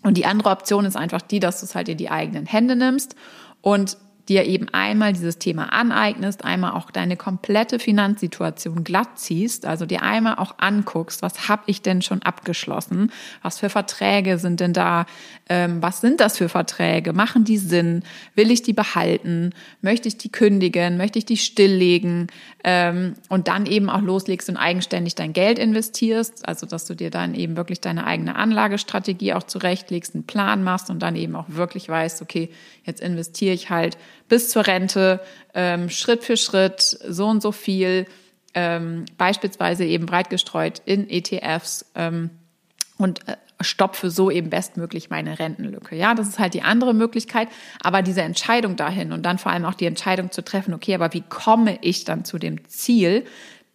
Und 0.02 0.16
die 0.16 0.24
andere 0.24 0.50
Option 0.50 0.84
ist 0.84 0.96
einfach 0.96 1.20
die, 1.20 1.40
dass 1.40 1.60
du 1.60 1.66
es 1.66 1.74
halt 1.74 1.88
in 1.88 1.98
die 1.98 2.10
eigenen 2.10 2.46
Hände 2.46 2.76
nimmst 2.76 3.16
und 3.60 3.98
dir 4.28 4.44
eben 4.44 4.68
einmal 4.70 5.12
dieses 5.12 5.38
Thema 5.38 5.72
aneignest, 5.72 6.44
einmal 6.44 6.72
auch 6.72 6.90
deine 6.90 7.16
komplette 7.16 7.78
Finanzsituation 7.78 8.82
glatt 8.82 9.18
ziehst, 9.18 9.66
also 9.66 9.86
dir 9.86 10.02
einmal 10.02 10.36
auch 10.36 10.54
anguckst, 10.58 11.22
was 11.22 11.48
habe 11.48 11.62
ich 11.66 11.82
denn 11.82 12.02
schon 12.02 12.22
abgeschlossen, 12.22 13.12
was 13.42 13.58
für 13.58 13.70
Verträge 13.70 14.38
sind 14.38 14.60
denn 14.60 14.72
da, 14.72 15.06
ähm, 15.48 15.80
was 15.80 16.00
sind 16.00 16.20
das 16.20 16.36
für 16.38 16.48
Verträge, 16.48 17.12
machen 17.12 17.44
die 17.44 17.58
Sinn, 17.58 18.02
will 18.34 18.50
ich 18.50 18.62
die 18.62 18.72
behalten, 18.72 19.52
möchte 19.80 20.08
ich 20.08 20.18
die 20.18 20.32
kündigen, 20.32 20.96
möchte 20.96 21.18
ich 21.18 21.24
die 21.24 21.36
stilllegen? 21.36 22.26
Ähm, 22.64 23.14
und 23.28 23.46
dann 23.46 23.66
eben 23.66 23.88
auch 23.88 24.02
loslegst 24.02 24.48
und 24.48 24.56
eigenständig 24.56 25.14
dein 25.14 25.32
Geld 25.32 25.58
investierst, 25.58 26.48
also 26.48 26.66
dass 26.66 26.84
du 26.84 26.94
dir 26.94 27.10
dann 27.10 27.34
eben 27.34 27.56
wirklich 27.56 27.80
deine 27.80 28.06
eigene 28.06 28.34
Anlagestrategie 28.34 29.34
auch 29.34 29.44
zurechtlegst, 29.44 30.14
einen 30.14 30.24
Plan 30.24 30.64
machst 30.64 30.90
und 30.90 31.00
dann 31.00 31.14
eben 31.14 31.36
auch 31.36 31.44
wirklich 31.48 31.88
weißt, 31.88 32.22
okay, 32.22 32.50
jetzt 32.84 33.00
investiere 33.00 33.54
ich 33.54 33.70
halt 33.70 33.96
bis 34.28 34.50
zur 34.50 34.66
Rente 34.66 35.20
ähm, 35.54 35.88
Schritt 35.90 36.24
für 36.24 36.36
Schritt 36.36 36.80
so 36.80 37.26
und 37.26 37.42
so 37.42 37.52
viel, 37.52 38.06
ähm, 38.54 39.04
beispielsweise 39.18 39.84
eben 39.84 40.06
breit 40.06 40.30
gestreut 40.30 40.82
in 40.84 41.08
ETFs 41.08 41.86
ähm, 41.94 42.30
und 42.98 43.26
äh, 43.28 43.36
stopfe 43.60 44.10
so 44.10 44.30
eben 44.30 44.50
bestmöglich 44.50 45.10
meine 45.10 45.38
Rentenlücke. 45.38 45.96
Ja, 45.96 46.14
das 46.14 46.28
ist 46.28 46.38
halt 46.38 46.54
die 46.54 46.62
andere 46.62 46.94
Möglichkeit. 46.94 47.48
Aber 47.80 48.02
diese 48.02 48.22
Entscheidung 48.22 48.76
dahin 48.76 49.12
und 49.12 49.22
dann 49.24 49.38
vor 49.38 49.52
allem 49.52 49.64
auch 49.64 49.74
die 49.74 49.86
Entscheidung 49.86 50.30
zu 50.30 50.42
treffen, 50.42 50.74
okay, 50.74 50.94
aber 50.94 51.12
wie 51.12 51.22
komme 51.22 51.78
ich 51.80 52.04
dann 52.04 52.24
zu 52.24 52.38
dem 52.38 52.68
Ziel, 52.68 53.24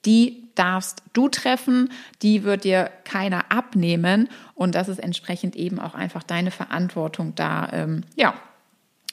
die 0.06 0.50
darfst 0.56 1.04
du 1.14 1.30
treffen, 1.30 1.90
die 2.22 2.44
wird 2.44 2.64
dir 2.64 2.92
keiner 3.06 3.52
abnehmen 3.52 4.30
und 4.54 4.76
das 4.76 4.90
ist 4.90 5.00
entsprechend 5.00 5.56
eben 5.56 5.80
auch 5.80 5.96
einfach 5.96 6.24
deine 6.24 6.52
Verantwortung 6.52 7.34
da, 7.36 7.70
ähm, 7.72 8.04
ja, 8.16 8.34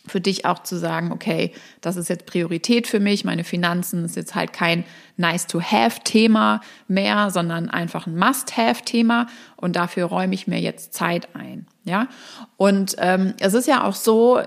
für 0.08 0.20
dich 0.20 0.44
auch 0.44 0.62
zu 0.62 0.76
sagen, 0.76 1.12
okay, 1.12 1.52
das 1.80 1.96
ist 1.96 2.08
jetzt 2.08 2.26
Priorität 2.26 2.86
für 2.86 3.00
mich, 3.00 3.24
meine 3.24 3.44
Finanzen 3.44 4.04
ist 4.04 4.16
jetzt 4.16 4.34
halt 4.34 4.52
kein 4.52 4.84
Nice-to-Have-Thema 5.16 6.60
mehr, 6.86 7.30
sondern 7.30 7.68
einfach 7.70 8.06
ein 8.06 8.16
Must-Have-Thema 8.16 9.26
und 9.56 9.76
dafür 9.76 10.06
räume 10.06 10.34
ich 10.34 10.46
mir 10.46 10.60
jetzt 10.60 10.94
Zeit 10.94 11.28
ein. 11.34 11.66
Ja, 11.84 12.08
und 12.56 12.96
ähm, 12.98 13.34
es 13.40 13.54
ist 13.54 13.66
ja 13.66 13.84
auch 13.84 13.94
so, 13.94 14.40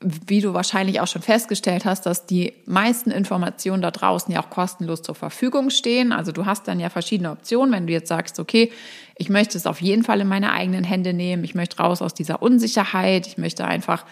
wie 0.00 0.40
du 0.40 0.52
wahrscheinlich 0.52 1.00
auch 1.00 1.06
schon 1.06 1.22
festgestellt 1.22 1.84
hast, 1.84 2.06
dass 2.06 2.26
die 2.26 2.52
meisten 2.66 3.10
Informationen 3.10 3.82
da 3.82 3.90
draußen 3.90 4.32
ja 4.32 4.42
auch 4.42 4.50
kostenlos 4.50 5.02
zur 5.02 5.14
Verfügung 5.14 5.70
stehen. 5.70 6.12
Also 6.12 6.32
du 6.32 6.44
hast 6.44 6.68
dann 6.68 6.80
ja 6.80 6.90
verschiedene 6.90 7.30
Optionen, 7.30 7.72
wenn 7.72 7.86
du 7.86 7.92
jetzt 7.92 8.08
sagst, 8.08 8.38
okay, 8.38 8.70
ich 9.16 9.30
möchte 9.30 9.56
es 9.56 9.66
auf 9.66 9.80
jeden 9.80 10.04
Fall 10.04 10.20
in 10.20 10.28
meine 10.28 10.52
eigenen 10.52 10.84
Hände 10.84 11.14
nehmen, 11.14 11.44
ich 11.44 11.54
möchte 11.54 11.78
raus 11.78 12.02
aus 12.02 12.12
dieser 12.12 12.42
Unsicherheit, 12.42 13.26
ich 13.26 13.38
möchte 13.38 13.64
einfach 13.64 14.04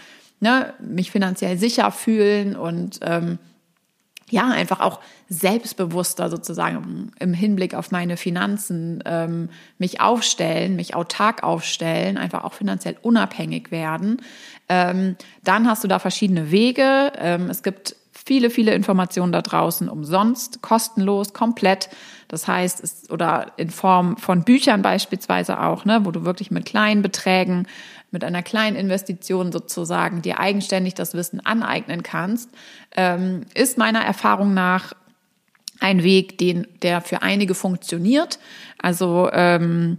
ne, 0.44 0.74
mich 0.78 1.10
finanziell 1.10 1.56
sicher 1.56 1.90
fühlen 1.90 2.54
und 2.54 3.00
ähm, 3.02 3.38
ja, 4.30 4.48
einfach 4.48 4.80
auch 4.80 5.00
selbstbewusster 5.28 6.28
sozusagen 6.28 7.12
im 7.18 7.32
Hinblick 7.32 7.74
auf 7.74 7.90
meine 7.90 8.16
Finanzen 8.18 9.02
ähm, 9.06 9.48
mich 9.78 10.00
aufstellen, 10.00 10.76
mich 10.76 10.94
autark 10.94 11.42
aufstellen, 11.42 12.18
einfach 12.18 12.44
auch 12.44 12.52
finanziell 12.52 12.96
unabhängig 13.00 13.70
werden. 13.70 14.20
Ähm, 14.68 15.16
dann 15.44 15.66
hast 15.66 15.82
du 15.82 15.88
da 15.88 15.98
verschiedene 15.98 16.50
Wege. 16.50 17.12
Ähm, 17.18 17.48
es 17.48 17.62
gibt 17.62 17.96
viele, 18.12 18.50
viele 18.50 18.74
Informationen 18.74 19.32
da 19.32 19.42
draußen 19.42 19.88
umsonst, 19.88 20.62
kostenlos, 20.62 21.32
komplett. 21.32 21.88
Das 22.28 22.48
heißt, 22.48 22.82
es, 22.82 23.10
oder 23.10 23.52
in 23.56 23.70
Form 23.70 24.16
von 24.16 24.44
Büchern 24.44 24.82
beispielsweise 24.82 25.60
auch, 25.60 25.84
ne, 25.84 26.04
wo 26.04 26.10
du 26.10 26.24
wirklich 26.24 26.50
mit 26.50 26.64
kleinen 26.64 27.02
Beträgen 27.02 27.66
mit 28.14 28.24
einer 28.24 28.42
kleinen 28.42 28.76
Investition 28.76 29.52
sozusagen 29.52 30.22
dir 30.22 30.40
eigenständig 30.40 30.94
das 30.94 31.12
Wissen 31.12 31.44
aneignen 31.44 32.02
kannst, 32.02 32.48
ähm, 32.96 33.42
ist 33.54 33.76
meiner 33.76 34.02
Erfahrung 34.02 34.54
nach 34.54 34.94
ein 35.80 36.02
Weg, 36.02 36.38
den, 36.38 36.66
der 36.80 37.02
für 37.02 37.22
einige 37.22 37.54
funktioniert. 37.54 38.38
Also 38.78 39.28
ähm, 39.32 39.98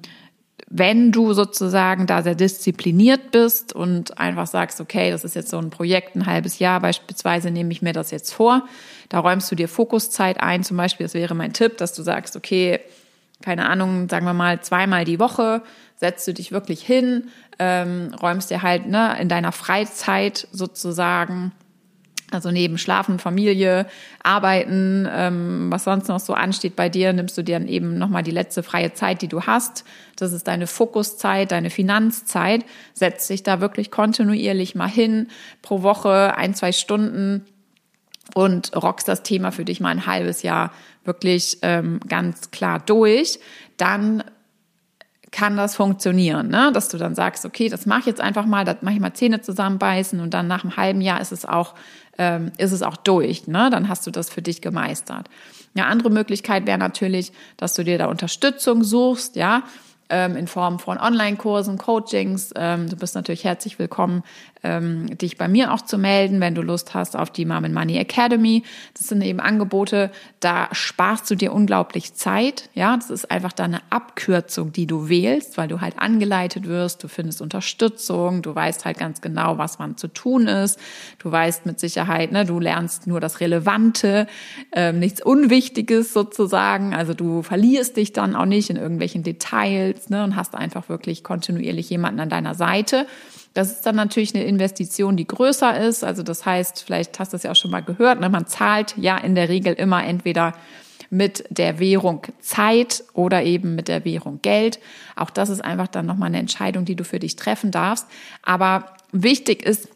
wenn 0.68 1.12
du 1.12 1.34
sozusagen 1.34 2.08
da 2.08 2.24
sehr 2.24 2.36
diszipliniert 2.36 3.32
bist 3.32 3.74
und 3.74 4.18
einfach 4.18 4.48
sagst, 4.48 4.80
okay, 4.80 5.12
das 5.12 5.26
ist 5.26 5.36
jetzt 5.36 5.50
so 5.50 5.58
ein 5.58 5.70
Projekt, 5.70 6.16
ein 6.16 6.26
halbes 6.26 6.58
Jahr 6.58 6.80
beispielsweise, 6.80 7.52
nehme 7.52 7.74
ich 7.74 7.82
mir 7.82 7.94
das 7.94 8.12
jetzt 8.12 8.34
vor, 8.34 8.66
da 9.10 9.20
räumst 9.20 9.52
du 9.52 9.56
dir 9.56 9.68
Fokuszeit 9.68 10.40
ein, 10.42 10.64
zum 10.64 10.78
Beispiel, 10.78 11.06
das 11.06 11.14
wäre 11.14 11.36
mein 11.36 11.54
Tipp, 11.54 11.78
dass 11.78 11.94
du 11.94 12.02
sagst, 12.02 12.36
okay, 12.38 12.80
keine 13.44 13.68
Ahnung, 13.70 14.08
sagen 14.10 14.26
wir 14.26 14.34
mal 14.34 14.62
zweimal 14.62 15.04
die 15.04 15.20
Woche 15.20 15.62
setzt 16.06 16.28
du 16.28 16.36
dich 16.36 16.52
wirklich 16.52 16.84
hin, 16.84 17.30
ähm, 17.58 18.14
räumst 18.22 18.52
dir 18.52 18.62
halt 18.62 18.86
ne, 18.86 19.18
in 19.20 19.28
deiner 19.28 19.52
Freizeit 19.52 20.48
sozusagen, 20.52 21.52
also 22.30 22.52
neben 22.52 22.78
Schlafen, 22.78 23.18
Familie, 23.18 23.88
Arbeiten, 24.22 25.08
ähm, 25.12 25.72
was 25.72 25.86
sonst 25.86 26.08
noch 26.08 26.20
so 26.20 26.36
ansteht 26.36 26.76
bei 26.76 26.90
dir, 26.90 27.12
nimmst 27.12 27.36
du 27.40 27.42
dir 27.42 27.58
dann 27.58 27.68
eben 27.68 27.98
nochmal 27.98 28.22
die 28.22 28.30
letzte 28.30 28.62
freie 28.62 28.94
Zeit, 28.94 29.24
die 29.24 29.28
du 29.28 29.44
hast. 29.44 29.84
Das 30.16 30.32
ist 30.32 30.48
deine 30.48 30.68
Fokuszeit, 30.68 31.52
deine 31.52 31.72
Finanzzeit. 31.72 32.64
Setzt 32.94 33.28
dich 33.32 33.42
da 33.42 33.60
wirklich 33.60 33.90
kontinuierlich 33.90 34.76
mal 34.76 34.90
hin, 34.90 35.30
pro 35.64 35.82
Woche 35.82 36.38
ein, 36.38 36.54
zwei 36.54 36.72
Stunden 36.72 37.46
und 38.36 38.76
rockst 38.76 39.08
das 39.08 39.24
Thema 39.24 39.52
für 39.52 39.66
dich 39.66 39.80
mal 39.80 39.90
ein 39.90 40.06
halbes 40.06 40.44
Jahr 40.44 40.72
wirklich 41.04 41.58
ähm, 41.64 42.00
ganz 42.08 42.52
klar 42.52 42.80
durch. 42.80 43.40
Dann 43.78 44.24
kann 45.36 45.58
das 45.58 45.76
funktionieren, 45.76 46.48
ne? 46.48 46.72
dass 46.74 46.88
du 46.88 46.98
dann 46.98 47.14
sagst, 47.14 47.46
okay, 47.46 47.68
das 47.68 47.86
mache 47.86 48.00
ich 48.00 48.06
jetzt 48.06 48.22
einfach 48.22 48.46
mal, 48.46 48.64
das 48.64 48.78
mache 48.80 48.94
ich 48.94 49.02
mal 49.02 49.14
Zähne 49.14 49.42
zusammenbeißen 49.42 50.22
und 50.22 50.34
dann 50.34 50.48
nach 50.48 50.64
einem 50.64 50.78
halben 50.78 51.02
Jahr 51.02 51.20
ist 51.20 51.34
es 51.34 51.44
auch, 51.44 51.74
ähm, 52.18 52.54
ist 52.58 52.72
es 52.72 52.82
auch 52.82 52.96
durch, 52.96 53.46
ne? 53.46 53.70
dann 53.70 53.90
hast 53.90 54.08
du 54.08 54.12
das 54.12 54.30
für 54.30 54.42
dich 54.42 54.62
gemeistert. 54.62 55.28
Eine 55.76 55.88
andere 55.88 56.10
Möglichkeit 56.10 56.66
wäre 56.66 56.78
natürlich, 56.78 57.34
dass 57.58 57.74
du 57.74 57.84
dir 57.84 57.98
da 57.98 58.06
Unterstützung 58.06 58.86
suchst, 58.86 59.36
ja, 59.36 59.64
ähm, 60.10 60.36
in 60.36 60.48
Form 60.48 60.80
von 60.80 60.98
Online-Kursen, 60.98 61.78
Coachings. 61.78 62.52
Ähm, 62.56 62.90
du 62.90 62.96
bist 62.96 63.16
natürlich 63.16 63.44
herzlich 63.44 63.80
willkommen, 63.80 64.24
ähm, 64.64 65.18
dich 65.18 65.38
bei 65.38 65.48
mir 65.48 65.74
auch 65.74 65.82
zu 65.82 65.98
melden, 65.98 66.40
wenn 66.42 66.56
du 66.56 66.62
Lust 66.62 66.94
hast 66.94 67.16
auf 67.16 67.30
die 67.30 67.46
Mom 67.46 67.72
Money 67.72 67.98
Academy. 67.98 68.64
Das 68.96 69.08
sind 69.08 69.22
eben 69.22 69.40
Angebote, 69.40 70.12
da 70.40 70.70
sparst 70.72 71.30
du 71.30 71.36
dir 71.36 71.54
unglaublich 71.54 72.14
Zeit. 72.14 72.70
Ja, 72.74 72.96
das 72.96 73.10
ist 73.10 73.32
einfach 73.32 73.54
deine 73.54 73.82
Abkürzung, 73.90 74.72
die 74.72 74.88
du 74.88 75.10
wählst, 75.10 75.58
weil 75.58 75.68
du 75.68 75.82
halt 75.82 76.00
angeleitet 76.00 76.68
wirst, 76.68 77.04
du 77.04 77.08
findest 77.08 77.42
Unterstützung, 77.42 78.42
du 78.42 78.54
weißt 78.54 78.86
halt 78.86 78.98
ganz 78.98 79.22
genau, 79.22 79.58
was 79.58 79.80
man 79.80 79.98
zu 79.98 80.08
tun 80.08 80.48
ist. 80.48 80.80
Du 81.20 81.32
weißt 81.32 81.66
mit 81.66 81.80
Sicherheit, 81.80 82.32
ne, 82.32 82.46
du 82.46 82.60
lernst 82.60 83.08
nur 83.08 83.20
das 83.20 83.40
Relevante, 83.40 84.28
ähm, 84.72 85.00
nichts 85.00 85.24
Unwichtiges 85.24 86.14
sozusagen. 86.14 86.94
Also 86.94 87.14
du 87.14 87.42
verlierst 87.42 87.98
dich 87.98 88.14
dann 88.14 88.36
auch 88.36 88.46
nicht 88.46 88.70
in 88.70 88.78
irgendwelchen 88.78 89.24
Details 89.24 89.95
ne, 90.10 90.24
und 90.24 90.36
hast 90.36 90.56
einfach 90.56 90.90
wirklich 90.90 91.24
kontinuierlich 91.24 91.90
jemanden 91.90 92.20
an 92.20 92.30
deiner 92.30 92.56
Seite. 92.56 93.08
Das 93.54 93.72
ist 93.72 93.86
dann 93.86 93.96
natürlich 93.96 94.36
eine 94.36 94.44
Investition, 94.44 95.16
die 95.16 95.28
größer 95.28 95.80
ist. 95.80 96.04
Also 96.04 96.24
das 96.24 96.46
heißt, 96.46 96.84
vielleicht 96.84 97.20
hast 97.20 97.34
du 97.34 97.38
es 97.38 97.44
ja 97.44 97.52
auch 97.52 97.56
schon 97.56 97.72
mal 97.72 97.84
gehört, 97.84 98.20
ne? 98.20 98.30
man 98.30 98.48
zahlt 98.48 98.96
ja 98.98 99.18
in 99.18 99.36
der 99.36 99.50
Regel 99.50 99.74
immer 99.74 100.04
entweder 100.04 100.54
mit 101.10 101.46
der 101.50 101.80
Währung 101.80 102.24
Zeit 102.40 103.04
oder 103.14 103.44
eben 103.44 103.76
mit 103.76 103.88
der 103.88 104.04
Währung 104.06 104.40
Geld. 104.42 104.80
Auch 105.16 105.30
das 105.30 105.50
ist 105.50 105.64
einfach 105.64 105.88
dann 105.88 106.06
nochmal 106.06 106.28
eine 106.28 106.40
Entscheidung, 106.40 106.86
die 106.86 106.96
du 106.96 107.04
für 107.04 107.20
dich 107.20 107.36
treffen 107.36 107.72
darfst. 107.72 108.08
Aber 108.42 108.96
wichtig 109.12 109.64
ist 109.66 109.90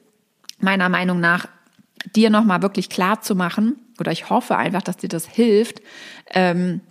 meiner 0.59 0.89
Meinung 0.89 1.19
nach, 1.19 1.47
dir 2.15 2.29
nochmal 2.29 2.61
wirklich 2.61 2.89
klar 2.89 3.21
zu 3.21 3.35
machen, 3.35 3.75
oder 3.99 4.11
ich 4.11 4.29
hoffe 4.29 4.55
einfach, 4.55 4.81
dass 4.81 4.97
dir 4.97 5.09
das 5.09 5.27
hilft, 5.27 5.81
ähm, 6.31 6.81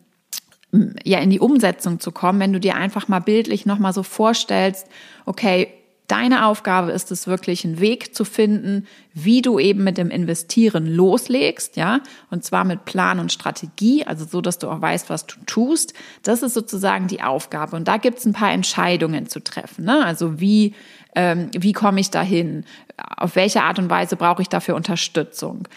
ja, 1.04 1.18
in 1.18 1.30
die 1.30 1.40
Umsetzung 1.40 2.00
zu 2.00 2.12
kommen, 2.12 2.40
wenn 2.40 2.52
du 2.52 2.60
dir 2.60 2.76
einfach 2.76 3.08
mal 3.08 3.20
bildlich 3.20 3.66
nochmal 3.66 3.92
so 3.92 4.02
vorstellst, 4.02 4.86
okay, 5.24 5.68
Deine 6.08 6.46
Aufgabe 6.46 6.90
ist 6.90 7.12
es 7.12 7.26
wirklich, 7.26 7.66
einen 7.66 7.80
Weg 7.80 8.14
zu 8.14 8.24
finden, 8.24 8.86
wie 9.12 9.42
du 9.42 9.58
eben 9.58 9.84
mit 9.84 9.98
dem 9.98 10.08
Investieren 10.08 10.86
loslegst, 10.86 11.76
ja, 11.76 12.00
und 12.30 12.42
zwar 12.44 12.64
mit 12.64 12.86
Plan 12.86 13.20
und 13.20 13.30
Strategie, 13.30 14.06
also 14.06 14.24
so, 14.24 14.40
dass 14.40 14.58
du 14.58 14.70
auch 14.70 14.80
weißt, 14.80 15.10
was 15.10 15.26
du 15.26 15.36
tust. 15.44 15.92
Das 16.22 16.42
ist 16.42 16.54
sozusagen 16.54 17.08
die 17.08 17.20
Aufgabe. 17.20 17.76
Und 17.76 17.88
da 17.88 17.98
gibt 17.98 18.20
es 18.20 18.24
ein 18.24 18.32
paar 18.32 18.52
Entscheidungen 18.52 19.28
zu 19.28 19.44
treffen. 19.44 19.84
Ne? 19.84 20.02
Also 20.02 20.40
wie, 20.40 20.74
ähm, 21.14 21.50
wie 21.52 21.74
komme 21.74 22.00
ich 22.00 22.10
dahin? 22.10 22.64
Auf 22.96 23.36
welche 23.36 23.62
Art 23.62 23.78
und 23.78 23.90
Weise 23.90 24.16
brauche 24.16 24.40
ich 24.40 24.48
dafür 24.48 24.76
Unterstützung? 24.76 25.68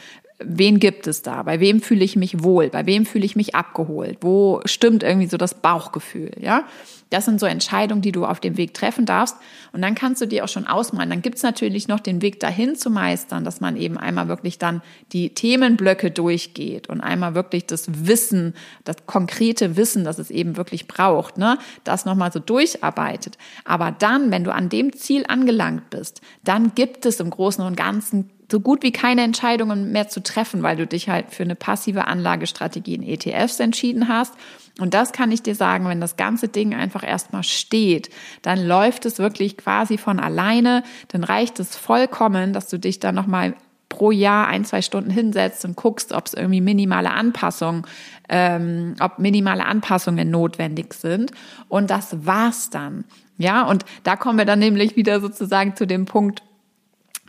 Wen 0.43 0.79
gibt 0.79 1.07
es 1.07 1.21
da? 1.21 1.43
Bei 1.43 1.59
wem 1.59 1.81
fühle 1.81 2.03
ich 2.03 2.15
mich 2.15 2.43
wohl? 2.43 2.69
Bei 2.69 2.85
wem 2.85 3.05
fühle 3.05 3.25
ich 3.25 3.35
mich 3.35 3.55
abgeholt? 3.55 4.17
Wo 4.21 4.61
stimmt 4.65 5.03
irgendwie 5.03 5.27
so 5.27 5.37
das 5.37 5.53
Bauchgefühl? 5.55 6.31
Ja, 6.39 6.65
das 7.11 7.25
sind 7.25 7.39
so 7.39 7.45
Entscheidungen, 7.45 8.01
die 8.01 8.13
du 8.13 8.25
auf 8.25 8.39
dem 8.39 8.57
Weg 8.57 8.73
treffen 8.73 9.05
darfst. 9.05 9.35
Und 9.73 9.81
dann 9.81 9.95
kannst 9.95 10.21
du 10.21 10.25
dir 10.25 10.45
auch 10.45 10.49
schon 10.49 10.65
ausmalen. 10.65 11.09
Dann 11.09 11.21
gibt's 11.21 11.43
natürlich 11.43 11.87
noch 11.87 11.99
den 11.99 12.21
Weg 12.21 12.39
dahin 12.39 12.75
zu 12.75 12.89
meistern, 12.89 13.43
dass 13.43 13.59
man 13.59 13.75
eben 13.75 13.97
einmal 13.97 14.29
wirklich 14.29 14.57
dann 14.57 14.81
die 15.11 15.33
Themenblöcke 15.33 16.09
durchgeht 16.09 16.87
und 16.87 17.01
einmal 17.01 17.35
wirklich 17.35 17.65
das 17.65 18.07
Wissen, 18.07 18.53
das 18.85 19.05
konkrete 19.05 19.75
Wissen, 19.75 20.05
das 20.05 20.19
es 20.19 20.31
eben 20.31 20.55
wirklich 20.55 20.87
braucht, 20.87 21.37
ne, 21.37 21.57
das 21.83 22.05
nochmal 22.05 22.31
so 22.31 22.39
durcharbeitet. 22.39 23.37
Aber 23.65 23.91
dann, 23.91 24.31
wenn 24.31 24.45
du 24.45 24.53
an 24.53 24.69
dem 24.69 24.93
Ziel 24.93 25.25
angelangt 25.27 25.89
bist, 25.89 26.21
dann 26.45 26.73
gibt 26.75 27.05
es 27.05 27.19
im 27.19 27.29
Großen 27.29 27.63
und 27.65 27.75
Ganzen 27.75 28.29
so 28.51 28.59
gut 28.59 28.83
wie 28.83 28.91
keine 28.91 29.23
Entscheidungen 29.23 29.91
mehr 29.91 30.09
zu 30.09 30.21
treffen, 30.21 30.61
weil 30.61 30.75
du 30.75 30.85
dich 30.85 31.09
halt 31.09 31.31
für 31.31 31.43
eine 31.43 31.55
passive 31.55 32.07
Anlagestrategie 32.07 32.95
in 32.95 33.03
ETFs 33.03 33.59
entschieden 33.59 34.07
hast. 34.07 34.33
Und 34.79 34.93
das 34.93 35.11
kann 35.11 35.31
ich 35.31 35.41
dir 35.41 35.55
sagen, 35.55 35.87
wenn 35.87 36.01
das 36.01 36.17
ganze 36.17 36.47
Ding 36.47 36.73
einfach 36.73 37.03
erstmal 37.07 37.43
steht, 37.43 38.09
dann 38.41 38.65
läuft 38.65 39.05
es 39.05 39.19
wirklich 39.19 39.57
quasi 39.57 39.97
von 39.97 40.19
alleine, 40.19 40.83
dann 41.09 41.23
reicht 41.23 41.59
es 41.59 41.75
vollkommen, 41.75 42.53
dass 42.53 42.67
du 42.67 42.77
dich 42.77 42.99
dann 42.99 43.15
nochmal 43.15 43.55
pro 43.89 44.11
Jahr 44.11 44.47
ein, 44.47 44.63
zwei 44.63 44.81
Stunden 44.81 45.11
hinsetzt 45.11 45.65
und 45.65 45.75
guckst, 45.75 46.13
ob 46.13 46.25
es 46.25 46.33
irgendwie 46.33 46.61
minimale 46.61 47.11
Anpassungen, 47.11 47.83
ähm, 48.29 48.95
ob 49.01 49.19
minimale 49.19 49.65
Anpassungen 49.65 50.31
notwendig 50.31 50.93
sind. 50.93 51.31
Und 51.67 51.91
das 51.91 52.25
war's 52.25 52.69
dann. 52.69 53.03
Ja, 53.37 53.63
und 53.63 53.85
da 54.03 54.15
kommen 54.15 54.37
wir 54.37 54.45
dann 54.45 54.59
nämlich 54.59 54.95
wieder 54.95 55.19
sozusagen 55.19 55.75
zu 55.75 55.85
dem 55.85 56.05
Punkt, 56.05 56.41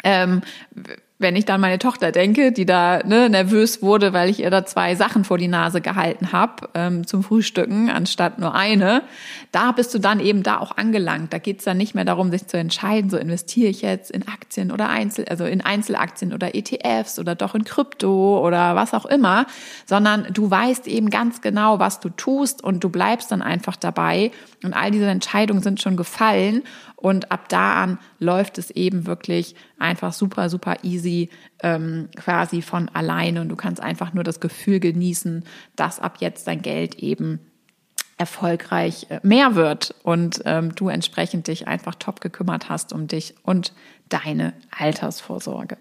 ähm, 0.04 0.42
wenn 1.22 1.36
ich 1.36 1.44
dann 1.44 1.60
meine 1.60 1.78
Tochter 1.78 2.12
denke, 2.12 2.52
die 2.52 2.66
da 2.66 3.00
ne, 3.04 3.30
nervös 3.30 3.82
wurde, 3.82 4.12
weil 4.12 4.28
ich 4.28 4.40
ihr 4.40 4.50
da 4.50 4.66
zwei 4.66 4.94
Sachen 4.94 5.24
vor 5.24 5.38
die 5.38 5.48
Nase 5.48 5.80
gehalten 5.80 6.32
habe 6.32 6.68
ähm, 6.74 7.06
zum 7.06 7.22
Frühstücken, 7.22 7.88
anstatt 7.88 8.38
nur 8.38 8.54
eine, 8.54 9.02
da 9.52 9.72
bist 9.72 9.94
du 9.94 9.98
dann 9.98 10.20
eben 10.20 10.42
da 10.42 10.58
auch 10.58 10.76
angelangt. 10.76 11.32
Da 11.32 11.38
geht's 11.38 11.64
dann 11.64 11.76
nicht 11.76 11.94
mehr 11.94 12.04
darum, 12.04 12.30
sich 12.30 12.46
zu 12.46 12.58
entscheiden, 12.58 13.10
so 13.10 13.16
investiere 13.16 13.70
ich 13.70 13.82
jetzt 13.82 14.10
in 14.10 14.26
Aktien 14.28 14.70
oder 14.70 14.88
Einzel, 14.88 15.24
also 15.28 15.44
in 15.44 15.60
Einzelaktien 15.60 16.34
oder 16.34 16.54
ETFs 16.54 17.18
oder 17.18 17.34
doch 17.34 17.54
in 17.54 17.64
Krypto 17.64 18.44
oder 18.44 18.74
was 18.74 18.92
auch 18.92 19.06
immer, 19.06 19.46
sondern 19.86 20.26
du 20.32 20.50
weißt 20.50 20.86
eben 20.88 21.10
ganz 21.10 21.40
genau, 21.40 21.78
was 21.78 22.00
du 22.00 22.08
tust 22.08 22.62
und 22.62 22.84
du 22.84 22.90
bleibst 22.90 23.30
dann 23.30 23.42
einfach 23.42 23.76
dabei 23.76 24.32
und 24.64 24.74
all 24.74 24.90
diese 24.90 25.06
Entscheidungen 25.06 25.62
sind 25.62 25.80
schon 25.80 25.96
gefallen 25.96 26.62
und 27.02 27.32
ab 27.32 27.48
da 27.48 27.82
an 27.82 27.98
läuft 28.20 28.58
es 28.58 28.70
eben 28.70 29.06
wirklich 29.06 29.56
einfach 29.76 30.12
super, 30.12 30.48
super 30.48 30.76
easy, 30.84 31.30
ähm, 31.60 32.08
quasi 32.14 32.62
von 32.62 32.88
alleine. 32.90 33.40
Und 33.40 33.48
du 33.48 33.56
kannst 33.56 33.82
einfach 33.82 34.14
nur 34.14 34.22
das 34.22 34.38
Gefühl 34.38 34.78
genießen, 34.78 35.44
dass 35.74 35.98
ab 35.98 36.18
jetzt 36.20 36.46
dein 36.46 36.62
Geld 36.62 36.94
eben 36.94 37.40
erfolgreich 38.18 39.08
äh, 39.10 39.18
mehr 39.24 39.56
wird 39.56 39.96
und 40.04 40.42
ähm, 40.44 40.76
du 40.76 40.88
entsprechend 40.88 41.48
dich 41.48 41.66
einfach 41.66 41.96
top 41.96 42.20
gekümmert 42.20 42.68
hast 42.68 42.92
um 42.92 43.08
dich 43.08 43.34
und 43.42 43.72
deine 44.08 44.52
Altersvorsorge. 44.70 45.78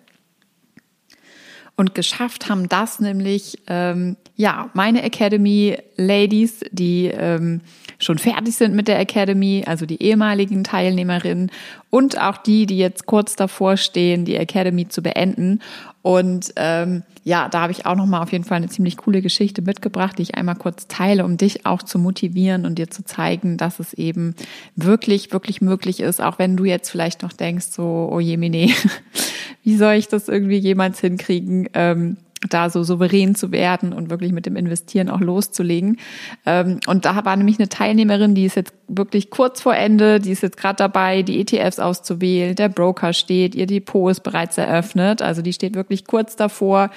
Und 1.76 1.94
geschafft 1.96 2.50
haben 2.50 2.68
das 2.68 3.00
nämlich, 3.00 3.60
ähm, 3.68 4.18
ja, 4.36 4.72
meine 4.74 5.04
Academy 5.04 5.78
Ladies, 5.98 6.62
die 6.72 7.06
ähm, 7.08 7.62
schon 8.02 8.18
fertig 8.18 8.56
sind 8.56 8.76
mit 8.76 8.88
der 8.88 9.00
Academy, 9.00 9.64
also 9.66 9.86
die 9.86 10.02
ehemaligen 10.02 10.64
Teilnehmerinnen 10.64 11.52
und 11.90 12.20
auch 12.20 12.38
die, 12.38 12.66
die 12.66 12.78
jetzt 12.78 13.06
kurz 13.06 13.36
davor 13.36 13.78
stehen, 13.78 14.26
die 14.26 14.36
Academy 14.36 14.88
zu 14.88 15.02
beenden. 15.02 15.62
Und 16.02 16.52
ähm, 16.56 17.04
ja, 17.24 17.48
da 17.50 17.62
habe 17.62 17.72
ich 17.72 17.86
auch 17.86 17.96
nochmal 17.96 18.24
auf 18.24 18.32
jeden 18.32 18.44
Fall 18.44 18.58
eine 18.58 18.70
ziemlich 18.70 18.98
coole 18.98 19.22
Geschichte 19.22 19.62
mitgebracht, 19.62 20.18
die 20.18 20.24
ich 20.24 20.36
einmal 20.36 20.56
kurz 20.56 20.88
teile, 20.88 21.24
um 21.24 21.38
dich 21.38 21.66
auch 21.68 21.84
zu 21.84 22.00
motivieren 22.00 22.66
und 22.66 22.80
dir 22.80 22.90
zu 22.90 23.06
zeigen, 23.06 23.58
dass 23.58 23.80
es 23.80 23.94
eben 23.94 24.36
wirklich, 24.76 25.32
wirklich 25.32 25.62
möglich 25.62 26.00
ist, 26.00 26.22
auch 26.22 26.40
wenn 26.40 26.58
du 26.58 26.66
jetzt 26.66 26.90
vielleicht 26.90 27.22
noch 27.22 27.34
denkst, 27.34 27.68
so, 27.68 28.10
oh 28.12 28.20
je, 28.20 28.38
Mine, 28.38 28.70
wie 29.64 29.78
soll 29.78 29.94
ich 29.94 30.08
das 30.08 30.28
irgendwie 30.28 30.58
jemals 30.58 31.00
hinkriegen? 31.00 31.70
Ähm, 31.76 32.18
da 32.50 32.70
so 32.70 32.84
souverän 32.84 33.36
zu 33.36 33.52
werden 33.52 33.94
und 33.94 34.10
wirklich 34.10 34.32
mit 34.32 34.46
dem 34.46 34.56
Investieren 34.56 35.10
auch 35.10 35.20
loszulegen. 35.20 35.98
Ähm, 36.46 36.80
und 36.88 37.06
da 37.06 37.24
war 37.24 37.36
nämlich 37.36 37.60
eine 37.60 37.70
Teilnehmerin, 37.70 38.36
die 38.36 38.46
ist 38.46 38.56
jetzt 38.56 38.74
wirklich 38.88 39.30
kurz 39.30 39.62
vor 39.62 39.76
Ende, 39.76 40.20
die 40.20 40.32
ist 40.32 40.44
jetzt 40.44 40.58
gerade 40.58 40.76
dabei, 40.76 41.22
die 41.22 41.40
ETFs 41.40 41.80
auszuwählen. 41.80 42.56
Der 42.56 42.70
Broker 42.70 43.14
steht, 43.14 43.56
ihr 43.56 43.68
Depot 43.68 44.12
ist 44.12 44.22
bereits 44.22 44.58
eröffnet. 44.58 45.22
Also 45.22 45.42
die 45.42 45.54
steht 45.54 45.76
wirklich 45.76 46.06
kurz 46.06 46.36
davor, 46.36 46.90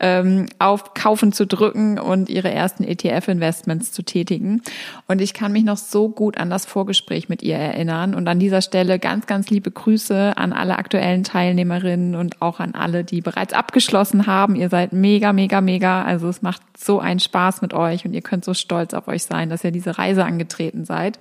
ähm, 0.00 0.46
auf 0.58 0.94
Kaufen 0.94 1.32
zu 1.32 1.46
drücken 1.46 1.98
und 1.98 2.30
ihre 2.30 2.50
ersten 2.50 2.84
ETF-Investments 2.84 3.92
zu 3.92 4.02
tätigen. 4.02 4.62
Und 5.08 5.20
ich 5.20 5.34
kann 5.34 5.52
mich 5.52 5.64
noch 5.64 5.76
so 5.76 6.08
gut 6.08 6.38
an 6.38 6.48
das 6.48 6.64
Vorgespräch 6.64 7.28
mit 7.28 7.42
ihr 7.42 7.56
erinnern. 7.56 8.14
Und 8.14 8.28
an 8.28 8.38
dieser 8.38 8.62
Stelle 8.62 8.98
ganz, 8.98 9.26
ganz 9.26 9.50
liebe 9.50 9.70
Grüße 9.70 10.36
an 10.36 10.52
alle 10.52 10.78
aktuellen 10.78 11.24
Teilnehmerinnen 11.24 12.14
und 12.14 12.40
auch 12.40 12.60
an 12.60 12.74
alle, 12.74 13.04
die 13.04 13.20
bereits 13.20 13.52
abgeschlossen 13.52 14.26
haben. 14.26 14.56
Ihr 14.56 14.68
seid 14.68 14.91
mega, 14.92 15.32
mega, 15.32 15.60
mega. 15.60 16.02
Also 16.02 16.28
es 16.28 16.42
macht 16.42 16.62
so 16.78 17.00
einen 17.00 17.20
Spaß 17.20 17.62
mit 17.62 17.74
euch 17.74 18.04
und 18.04 18.12
ihr 18.12 18.22
könnt 18.22 18.44
so 18.44 18.54
stolz 18.54 18.94
auf 18.94 19.08
euch 19.08 19.24
sein, 19.24 19.50
dass 19.50 19.64
ihr 19.64 19.70
diese 19.70 19.98
Reise 19.98 20.24
angetreten 20.24 20.84
seid. 20.84 21.18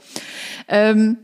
Ähm, 0.67 1.17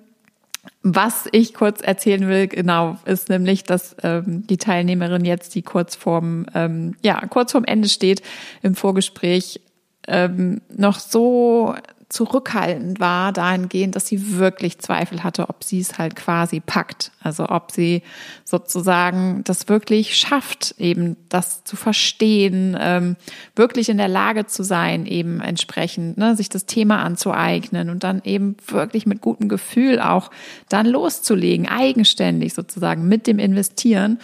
was 0.83 1.27
ich 1.31 1.53
kurz 1.53 1.81
erzählen 1.81 2.27
will, 2.27 2.47
genau, 2.47 2.97
ist 3.05 3.29
nämlich, 3.29 3.63
dass 3.63 3.95
ähm, 4.03 4.45
die 4.47 4.57
Teilnehmerin 4.57 5.25
jetzt, 5.25 5.55
die 5.55 5.61
kurz 5.61 5.95
vorm, 5.95 6.45
ähm, 6.53 6.95
ja, 7.01 7.25
kurz 7.27 7.51
vorm 7.51 7.65
Ende 7.65 7.89
steht, 7.89 8.21
im 8.61 8.75
Vorgespräch 8.75 9.61
ähm, 10.07 10.61
noch 10.75 10.99
so 10.99 11.75
zurückhaltend 12.09 13.01
war, 13.01 13.33
dahingehend, 13.33 13.95
dass 13.95 14.07
sie 14.07 14.37
wirklich 14.37 14.79
Zweifel 14.79 15.23
hatte, 15.25 15.49
ob 15.49 15.63
sie 15.63 15.79
es 15.79 15.97
halt 15.97 16.15
quasi 16.15 16.61
packt. 16.61 17.11
Also 17.21 17.49
ob 17.49 17.71
sie 17.71 18.01
sozusagen 18.45 19.43
das 19.43 19.67
wirklich 19.67 20.15
schafft, 20.15 20.75
eben 20.77 21.17
das 21.27 21.65
zu 21.65 21.75
verstehen, 21.75 22.77
ähm, 22.79 23.17
wirklich 23.57 23.89
in 23.89 23.97
der 23.97 24.07
Lage 24.07 24.45
zu 24.45 24.63
sein, 24.63 25.05
eben 25.05 25.41
entsprechend 25.41 26.17
ne, 26.17 26.35
sich 26.37 26.47
das 26.47 26.65
Thema 26.65 27.03
anzueignen 27.03 27.89
und 27.89 28.05
dann 28.05 28.21
eben 28.23 28.55
wirklich 28.67 29.05
mit 29.05 29.19
gutem 29.19 29.49
Gefühl 29.49 29.99
auch 29.99 30.31
dann 30.69 30.85
loszulegen, 30.85 31.67
eigenständig 31.67 32.53
sozusagen 32.53 33.09
mit 33.09 33.27
dem 33.27 33.37
Investieren. 33.37 34.19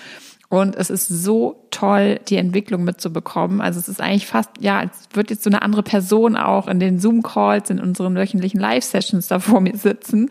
Und 0.53 0.75
es 0.75 0.91
ist 0.91 1.07
so 1.07 1.65
toll, 1.71 2.19
die 2.29 2.37
Entwicklung 2.37 2.83
mitzubekommen. 2.83 3.59
Also 3.59 3.79
es 3.79 3.89
ist 3.89 3.99
eigentlich 3.99 4.27
fast, 4.27 4.51
ja, 4.59 4.77
als 4.77 4.91
wird 5.11 5.31
jetzt 5.31 5.41
so 5.41 5.49
eine 5.49 5.63
andere 5.63 5.81
Person 5.81 6.37
auch 6.37 6.67
in 6.67 6.79
den 6.79 6.99
Zoom-Calls, 6.99 7.71
in 7.71 7.79
unseren 7.79 8.13
wöchentlichen 8.13 8.59
Live-Sessions 8.59 9.29
da 9.29 9.39
vor 9.39 9.61
mir 9.61 9.75
sitzen. 9.75 10.29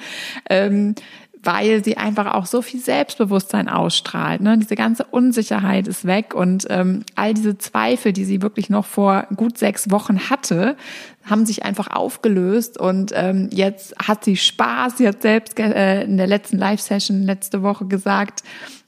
Ähm, 0.48 0.94
weil 1.42 1.82
sie 1.82 1.96
einfach 1.96 2.34
auch 2.34 2.46
so 2.46 2.62
viel 2.62 2.78
Selbstbewusstsein 2.78 3.68
ausstrahlt. 3.68 4.42
Ne? 4.42 4.58
Diese 4.58 4.76
ganze 4.76 5.02
Unsicherheit 5.10 5.88
ist 5.88 6.06
weg 6.06 6.36
und 6.36 6.68
ähm, 6.70 7.02
all 7.16 7.34
diese 7.34 7.58
Zweifel, 7.58 8.12
die 8.12 8.24
sie 8.24 8.42
wirklich 8.42 8.70
noch 8.70 8.86
vor 8.86 9.26
gut 9.34 9.58
sechs 9.58 9.90
Wochen 9.90 10.30
hatte, 10.30 10.76
haben 11.24 11.46
sich 11.46 11.64
einfach 11.64 11.88
aufgelöst 11.88 12.78
und 12.78 13.10
ähm, 13.12 13.48
jetzt 13.50 13.96
hat 13.98 14.24
sie 14.24 14.36
Spaß. 14.36 14.98
Sie 14.98 15.08
hat 15.08 15.20
selbst 15.20 15.58
äh, 15.58 16.04
in 16.04 16.16
der 16.16 16.28
letzten 16.28 16.58
Live-Session 16.58 17.24
letzte 17.24 17.64
Woche 17.64 17.86
gesagt, 17.86 18.44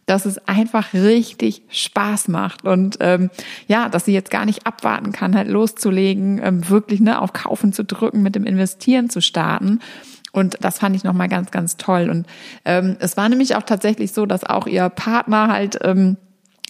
dass 0.07 0.27
es 0.27 0.39
einfach 0.47 0.93
richtig 0.93 1.63
Spaß 1.71 2.29
macht 2.29 2.65
und 2.65 2.99
ähm, 3.01 3.31
ja, 3.67 3.89
dass 3.89 4.05
sie 4.05 4.13
jetzt 4.13 4.31
gar 4.31 4.45
nicht 4.45 4.67
abwarten 4.67 5.13
kann, 5.13 5.37
halt 5.37 5.49
loszulegen, 5.49 6.41
ähm, 6.43 6.69
wirklich 6.69 7.01
ne, 7.01 7.21
auf 7.21 7.33
Kaufen 7.33 7.73
zu 7.73 7.85
drücken, 7.85 8.23
mit 8.23 8.35
dem 8.35 8.45
Investieren 8.45 9.09
zu 9.09 9.21
starten. 9.21 9.81
Und 10.33 10.59
das 10.63 10.79
fand 10.79 10.97
ich 10.97 11.05
nochmal 11.05 11.29
ganz, 11.29 11.53
ganz 11.53 11.77
toll. 11.77 12.11
Und 12.11 12.27
ähm, 12.65 12.97
es 12.99 13.17
war 13.17 13.29
nämlich 13.29 13.55
auch 13.55 13.63
tatsächlich 13.63 14.13
so, 14.13 14.27
dass 14.27 14.43
auch 14.43 14.67
ihr 14.67 14.89
Partner 14.89 15.47
halt 15.47 15.79
ähm, 15.83 16.17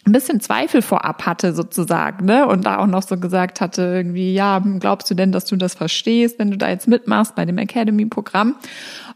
ein 0.07 0.13
bisschen 0.13 0.41
Zweifel 0.41 0.83
vorab 0.83 1.25
hatte 1.25 1.55
sozusagen, 1.55 2.27
ne? 2.27 2.47
Und 2.47 2.67
da 2.67 2.79
auch 2.79 2.87
noch 2.87 3.03
so 3.03 3.17
gesagt 3.17 3.63
hatte, 3.63 3.83
irgendwie, 3.83 4.35
ja, 4.35 4.63
glaubst 4.79 5.11
du 5.11 5.15
denn, 5.15 5.33
dass 5.33 5.47
du 5.47 5.57
das 5.57 5.75
verstehst, 5.75 6.39
wenn 6.39 6.51
du 6.51 6.59
da 6.59 6.69
jetzt 6.69 6.89
mitmachst 6.89 7.35
bei 7.35 7.47
dem 7.47 7.57
Academy-Programm? 7.57 8.57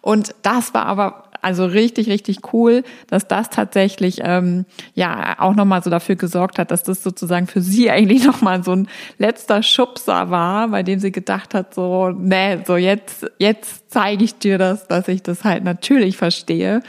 Und 0.01 0.35
das 0.43 0.73
war 0.73 0.87
aber 0.87 1.25
also 1.49 1.65
richtig, 1.65 2.11
richtig 2.11 2.53
cool, 2.53 2.85
dass 3.07 3.27
das 3.27 3.49
tatsächlich 3.49 4.21
ähm, 4.23 4.67
ja 4.93 5.37
auch 5.39 5.55
nochmal 5.55 5.83
so 5.83 5.89
dafür 5.89 6.15
gesorgt 6.15 6.59
hat, 6.59 6.71
dass 6.71 6.83
das 6.83 7.03
sozusagen 7.03 7.47
für 7.47 7.63
sie 7.63 7.91
eigentlich 7.91 8.27
nochmal 8.27 8.63
so 8.63 8.73
ein 8.73 8.87
letzter 9.17 9.63
Schubser 9.63 10.29
war, 10.29 10.69
bei 10.69 10.83
dem 10.83 11.01
sie 11.01 11.11
gedacht 11.11 11.55
hat, 11.55 11.73
so, 11.73 12.11
nee, 12.11 12.59
so 12.67 12.77
jetzt, 12.77 13.31
jetzt 13.39 13.91
zeige 13.91 14.25
ich 14.25 14.39
dir 14.39 14.59
das, 14.59 14.89
dass 14.89 15.09
ich 15.09 15.23
das 15.23 15.45
halt 15.45 15.65
natürlich 15.65 16.19
verstehe. 16.19 16.83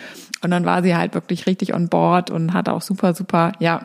Und 0.44 0.52
dann 0.52 0.66
war 0.66 0.84
sie 0.84 0.94
halt 0.94 1.14
wirklich 1.14 1.48
richtig 1.48 1.74
on 1.74 1.88
board 1.88 2.30
und 2.30 2.54
hat 2.54 2.68
auch 2.68 2.82
super, 2.82 3.14
super, 3.14 3.54
ja, 3.60 3.82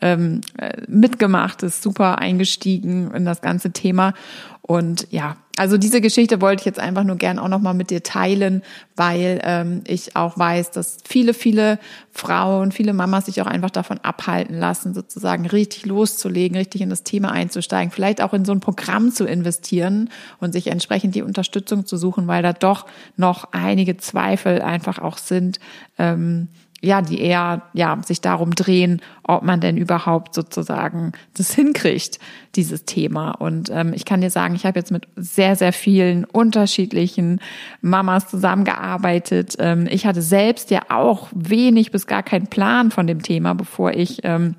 ähm, 0.00 0.42
äh, 0.58 0.82
mitgemacht, 0.88 1.62
ist 1.62 1.82
super 1.82 2.18
eingestiegen 2.18 3.12
in 3.12 3.24
das 3.24 3.40
ganze 3.40 3.72
Thema. 3.72 4.12
Und 4.60 5.06
ja, 5.12 5.36
also 5.56 5.78
diese 5.78 6.00
Geschichte 6.00 6.40
wollte 6.40 6.62
ich 6.62 6.66
jetzt 6.66 6.80
einfach 6.80 7.04
nur 7.04 7.16
gern 7.16 7.38
auch 7.38 7.48
nochmal 7.48 7.72
mit 7.72 7.90
dir 7.90 8.02
teilen, 8.02 8.62
weil 8.96 9.40
ähm, 9.44 9.82
ich 9.86 10.16
auch 10.16 10.36
weiß, 10.36 10.72
dass 10.72 10.98
viele, 11.08 11.34
viele 11.34 11.78
Frauen, 12.10 12.72
viele 12.72 12.92
Mamas 12.92 13.26
sich 13.26 13.40
auch 13.40 13.46
einfach 13.46 13.70
davon 13.70 13.98
abhalten 13.98 14.58
lassen, 14.58 14.92
sozusagen 14.92 15.46
richtig 15.46 15.86
loszulegen, 15.86 16.56
richtig 16.56 16.80
in 16.80 16.90
das 16.90 17.04
Thema 17.04 17.30
einzusteigen, 17.30 17.92
vielleicht 17.92 18.20
auch 18.20 18.34
in 18.34 18.44
so 18.44 18.50
ein 18.50 18.60
Programm 18.60 19.12
zu 19.12 19.24
investieren 19.24 20.10
und 20.40 20.52
sich 20.52 20.66
entsprechend 20.66 21.14
die 21.14 21.22
Unterstützung 21.22 21.86
zu 21.86 21.96
suchen, 21.96 22.26
weil 22.26 22.42
da 22.42 22.52
doch 22.52 22.86
noch 23.16 23.52
einige 23.52 23.96
Zweifel 23.96 24.60
einfach 24.60 24.98
auch 24.98 25.16
sind. 25.16 25.60
Ähm, 25.96 26.48
ja, 26.82 27.00
die 27.00 27.20
eher 27.20 27.62
ja 27.72 27.98
sich 28.04 28.20
darum 28.20 28.54
drehen, 28.54 29.00
ob 29.22 29.42
man 29.42 29.60
denn 29.60 29.76
überhaupt 29.76 30.34
sozusagen 30.34 31.12
das 31.34 31.54
hinkriegt, 31.54 32.18
dieses 32.54 32.84
Thema. 32.84 33.30
Und 33.32 33.70
ähm, 33.70 33.92
ich 33.94 34.04
kann 34.04 34.20
dir 34.20 34.30
sagen, 34.30 34.54
ich 34.54 34.66
habe 34.66 34.78
jetzt 34.78 34.92
mit 34.92 35.08
sehr, 35.16 35.56
sehr 35.56 35.72
vielen 35.72 36.24
unterschiedlichen 36.24 37.40
Mamas 37.80 38.28
zusammengearbeitet. 38.28 39.56
Ähm, 39.58 39.88
ich 39.90 40.06
hatte 40.06 40.22
selbst 40.22 40.70
ja 40.70 40.82
auch 40.90 41.28
wenig 41.34 41.90
bis 41.90 42.06
gar 42.06 42.22
keinen 42.22 42.48
Plan 42.48 42.90
von 42.90 43.06
dem 43.06 43.22
Thema, 43.22 43.54
bevor 43.54 43.92
ich 43.92 44.20
ähm, 44.24 44.54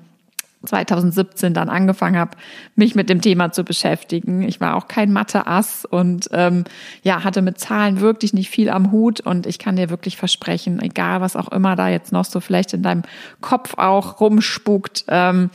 2017 0.64 1.54
dann 1.54 1.68
angefangen 1.68 2.18
habe, 2.18 2.32
mich 2.74 2.94
mit 2.94 3.08
dem 3.08 3.20
Thema 3.20 3.52
zu 3.52 3.64
beschäftigen. 3.64 4.42
Ich 4.42 4.60
war 4.60 4.76
auch 4.76 4.88
kein 4.88 5.12
Mathe-Ass 5.12 5.84
und 5.84 6.28
ähm, 6.32 6.64
ja, 7.02 7.22
hatte 7.22 7.42
mit 7.42 7.58
Zahlen 7.58 8.00
wirklich 8.00 8.34
nicht 8.34 8.50
viel 8.50 8.68
am 8.68 8.90
Hut 8.90 9.20
und 9.20 9.46
ich 9.46 9.58
kann 9.58 9.76
dir 9.76 9.90
wirklich 9.90 10.16
versprechen, 10.16 10.80
egal 10.82 11.20
was 11.20 11.36
auch 11.36 11.48
immer 11.48 11.76
da 11.76 11.88
jetzt 11.88 12.12
noch 12.12 12.24
so 12.24 12.40
vielleicht 12.40 12.72
in 12.74 12.82
deinem 12.82 13.02
Kopf 13.40 13.74
auch 13.76 14.20
rumspukt, 14.20 15.04
ähm, 15.08 15.50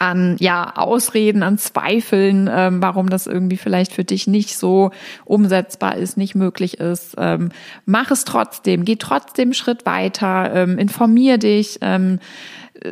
an 0.00 0.36
ja 0.40 0.76
Ausreden, 0.76 1.42
an 1.42 1.58
Zweifeln, 1.58 2.48
ähm, 2.50 2.80
warum 2.80 3.10
das 3.10 3.26
irgendwie 3.26 3.58
vielleicht 3.58 3.92
für 3.92 4.02
dich 4.02 4.26
nicht 4.26 4.56
so 4.56 4.92
umsetzbar 5.26 5.96
ist, 5.96 6.16
nicht 6.16 6.34
möglich 6.34 6.80
ist. 6.80 7.16
Ähm, 7.18 7.50
mach 7.84 8.10
es 8.10 8.24
trotzdem, 8.24 8.86
geh 8.86 8.96
trotzdem 8.96 9.52
Schritt 9.52 9.84
weiter, 9.84 10.52
ähm, 10.54 10.78
informier 10.78 11.36
dich. 11.36 11.78
Ähm, 11.82 12.18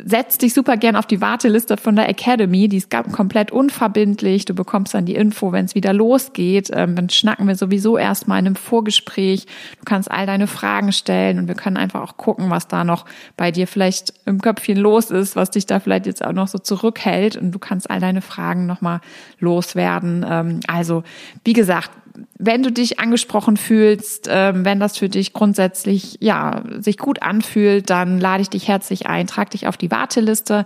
setz 0.05 0.37
dich 0.37 0.53
super 0.53 0.77
gern 0.77 0.95
auf 0.95 1.05
die 1.05 1.21
Warteliste 1.21 1.77
von 1.77 1.95
der 1.95 2.07
Academy. 2.09 2.67
Die 2.67 2.77
ist 2.77 2.91
komplett 3.11 3.51
unverbindlich. 3.51 4.45
Du 4.45 4.53
bekommst 4.53 4.93
dann 4.93 5.05
die 5.05 5.15
Info, 5.15 5.51
wenn 5.51 5.65
es 5.65 5.75
wieder 5.75 5.93
losgeht. 5.93 6.69
Ähm, 6.73 6.95
dann 6.95 7.09
schnacken 7.09 7.47
wir 7.47 7.55
sowieso 7.55 7.97
erstmal 7.97 8.39
in 8.39 8.47
einem 8.47 8.55
Vorgespräch. 8.55 9.45
Du 9.79 9.85
kannst 9.85 10.11
all 10.11 10.25
deine 10.25 10.47
Fragen 10.47 10.91
stellen 10.91 11.39
und 11.39 11.47
wir 11.47 11.55
können 11.55 11.77
einfach 11.77 12.01
auch 12.01 12.17
gucken, 12.17 12.49
was 12.49 12.67
da 12.67 12.83
noch 12.83 13.05
bei 13.35 13.51
dir 13.51 13.67
vielleicht 13.67 14.13
im 14.25 14.41
Köpfchen 14.41 14.77
los 14.77 15.11
ist, 15.11 15.35
was 15.35 15.51
dich 15.51 15.65
da 15.65 15.79
vielleicht 15.79 16.05
jetzt 16.05 16.23
auch 16.23 16.33
noch 16.33 16.47
so 16.47 16.59
zurückhält. 16.59 17.35
Und 17.35 17.51
du 17.51 17.59
kannst 17.59 17.89
all 17.89 17.99
deine 17.99 18.21
Fragen 18.21 18.65
nochmal 18.67 19.01
loswerden. 19.39 20.25
Ähm, 20.29 20.59
also, 20.67 21.03
wie 21.43 21.53
gesagt, 21.53 21.91
wenn 22.37 22.63
du 22.63 22.71
dich 22.71 22.99
angesprochen 22.99 23.57
fühlst, 23.57 24.27
ähm, 24.29 24.65
wenn 24.65 24.79
das 24.79 24.97
für 24.97 25.09
dich 25.09 25.33
grundsätzlich 25.33 26.17
ja 26.19 26.63
sich 26.79 26.97
gut 26.97 27.21
anfühlt, 27.21 27.89
dann 27.89 28.19
lade 28.19 28.41
ich 28.41 28.49
dich 28.49 28.67
herzlich 28.67 29.07
ein, 29.07 29.27
trag 29.27 29.49
dich 29.51 29.67
auf 29.67 29.77
die 29.77 29.91
Warteliste, 29.91 30.65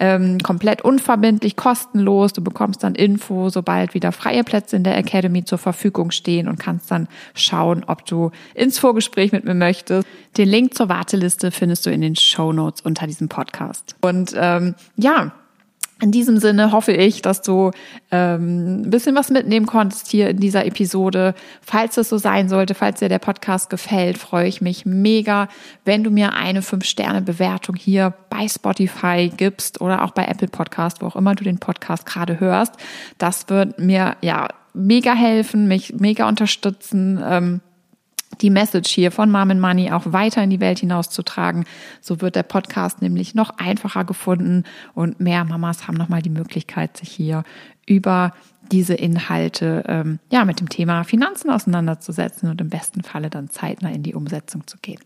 ähm, 0.00 0.38
komplett 0.38 0.82
unverbindlich, 0.82 1.56
kostenlos. 1.56 2.32
Du 2.32 2.42
bekommst 2.42 2.82
dann 2.82 2.94
Info, 2.94 3.50
sobald 3.50 3.94
wieder 3.94 4.12
freie 4.12 4.44
Plätze 4.44 4.76
in 4.76 4.84
der 4.84 4.96
Academy 4.96 5.44
zur 5.44 5.58
Verfügung 5.58 6.10
stehen 6.10 6.48
und 6.48 6.58
kannst 6.58 6.90
dann 6.90 7.08
schauen, 7.34 7.84
ob 7.86 8.04
du 8.06 8.30
ins 8.54 8.78
Vorgespräch 8.78 9.32
mit 9.32 9.44
mir 9.44 9.54
möchtest. 9.54 10.06
Den 10.36 10.48
Link 10.48 10.74
zur 10.74 10.88
Warteliste 10.88 11.50
findest 11.50 11.86
du 11.86 11.90
in 11.90 12.00
den 12.00 12.16
Show 12.16 12.52
Notes 12.52 12.80
unter 12.80 13.06
diesem 13.06 13.28
Podcast. 13.28 13.96
Und 14.00 14.34
ähm, 14.36 14.74
ja, 14.96 15.32
in 16.02 16.10
diesem 16.10 16.38
Sinne 16.38 16.72
hoffe 16.72 16.90
ich, 16.90 17.22
dass 17.22 17.42
du 17.42 17.70
ähm, 18.10 18.82
ein 18.82 18.90
bisschen 18.90 19.14
was 19.14 19.30
mitnehmen 19.30 19.66
konntest 19.66 20.08
hier 20.08 20.30
in 20.30 20.38
dieser 20.38 20.66
Episode. 20.66 21.32
Falls 21.60 21.96
es 21.96 22.08
so 22.08 22.18
sein 22.18 22.48
sollte, 22.48 22.74
falls 22.74 22.98
dir 22.98 23.08
der 23.08 23.20
Podcast 23.20 23.70
gefällt, 23.70 24.18
freue 24.18 24.48
ich 24.48 24.60
mich 24.60 24.84
mega, 24.84 25.46
wenn 25.84 26.02
du 26.02 26.10
mir 26.10 26.32
eine 26.32 26.62
5-Sterne-Bewertung 26.62 27.76
hier 27.76 28.14
bei 28.30 28.48
Spotify 28.48 29.30
gibst 29.34 29.80
oder 29.80 30.02
auch 30.02 30.10
bei 30.10 30.24
Apple 30.24 30.48
Podcast, 30.48 31.02
wo 31.02 31.06
auch 31.06 31.14
immer 31.14 31.36
du 31.36 31.44
den 31.44 31.58
Podcast 31.58 32.04
gerade 32.04 32.40
hörst. 32.40 32.74
Das 33.18 33.48
wird 33.48 33.78
mir 33.78 34.16
ja 34.22 34.48
mega 34.74 35.14
helfen, 35.14 35.68
mich 35.68 35.94
mega 36.00 36.28
unterstützen. 36.28 37.22
Ähm, 37.24 37.60
die 38.40 38.50
Message 38.50 38.90
hier 38.90 39.10
von 39.10 39.30
Mom 39.30 39.50
and 39.50 39.60
Money 39.60 39.90
auch 39.90 40.12
weiter 40.12 40.42
in 40.42 40.50
die 40.50 40.60
Welt 40.60 40.78
hinauszutragen. 40.78 41.64
So 42.00 42.20
wird 42.20 42.36
der 42.36 42.42
Podcast 42.42 43.02
nämlich 43.02 43.34
noch 43.34 43.58
einfacher 43.58 44.04
gefunden 44.04 44.64
und 44.94 45.20
mehr 45.20 45.44
Mamas 45.44 45.86
haben 45.86 45.96
nochmal 45.96 46.22
die 46.22 46.30
Möglichkeit, 46.30 46.96
sich 46.96 47.10
hier 47.10 47.44
über 47.86 48.32
diese 48.70 48.94
Inhalte 48.94 49.84
ähm, 49.86 50.18
ja 50.30 50.44
mit 50.44 50.60
dem 50.60 50.68
Thema 50.68 51.04
Finanzen 51.04 51.50
auseinanderzusetzen 51.50 52.48
und 52.48 52.60
im 52.60 52.70
besten 52.70 53.02
Falle 53.02 53.28
dann 53.28 53.50
zeitnah 53.50 53.90
in 53.90 54.02
die 54.02 54.14
Umsetzung 54.14 54.66
zu 54.66 54.78
gehen. 54.80 55.00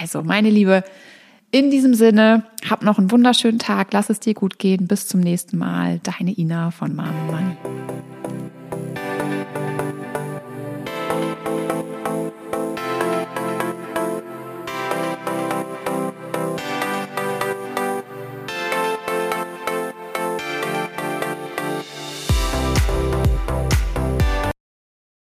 Also, 0.00 0.22
meine 0.22 0.50
Liebe, 0.50 0.84
in 1.50 1.70
diesem 1.70 1.94
Sinne, 1.94 2.44
hab 2.68 2.82
noch 2.82 2.98
einen 2.98 3.10
wunderschönen 3.10 3.58
Tag, 3.58 3.92
lass 3.92 4.08
es 4.08 4.20
dir 4.20 4.34
gut 4.34 4.58
gehen, 4.58 4.86
bis 4.86 5.08
zum 5.08 5.20
nächsten 5.20 5.58
Mal. 5.58 6.00
Deine 6.02 6.36
Ina 6.38 6.70
von 6.70 6.94
Mom 6.94 7.06
and 7.06 7.30
Money. 7.30 7.56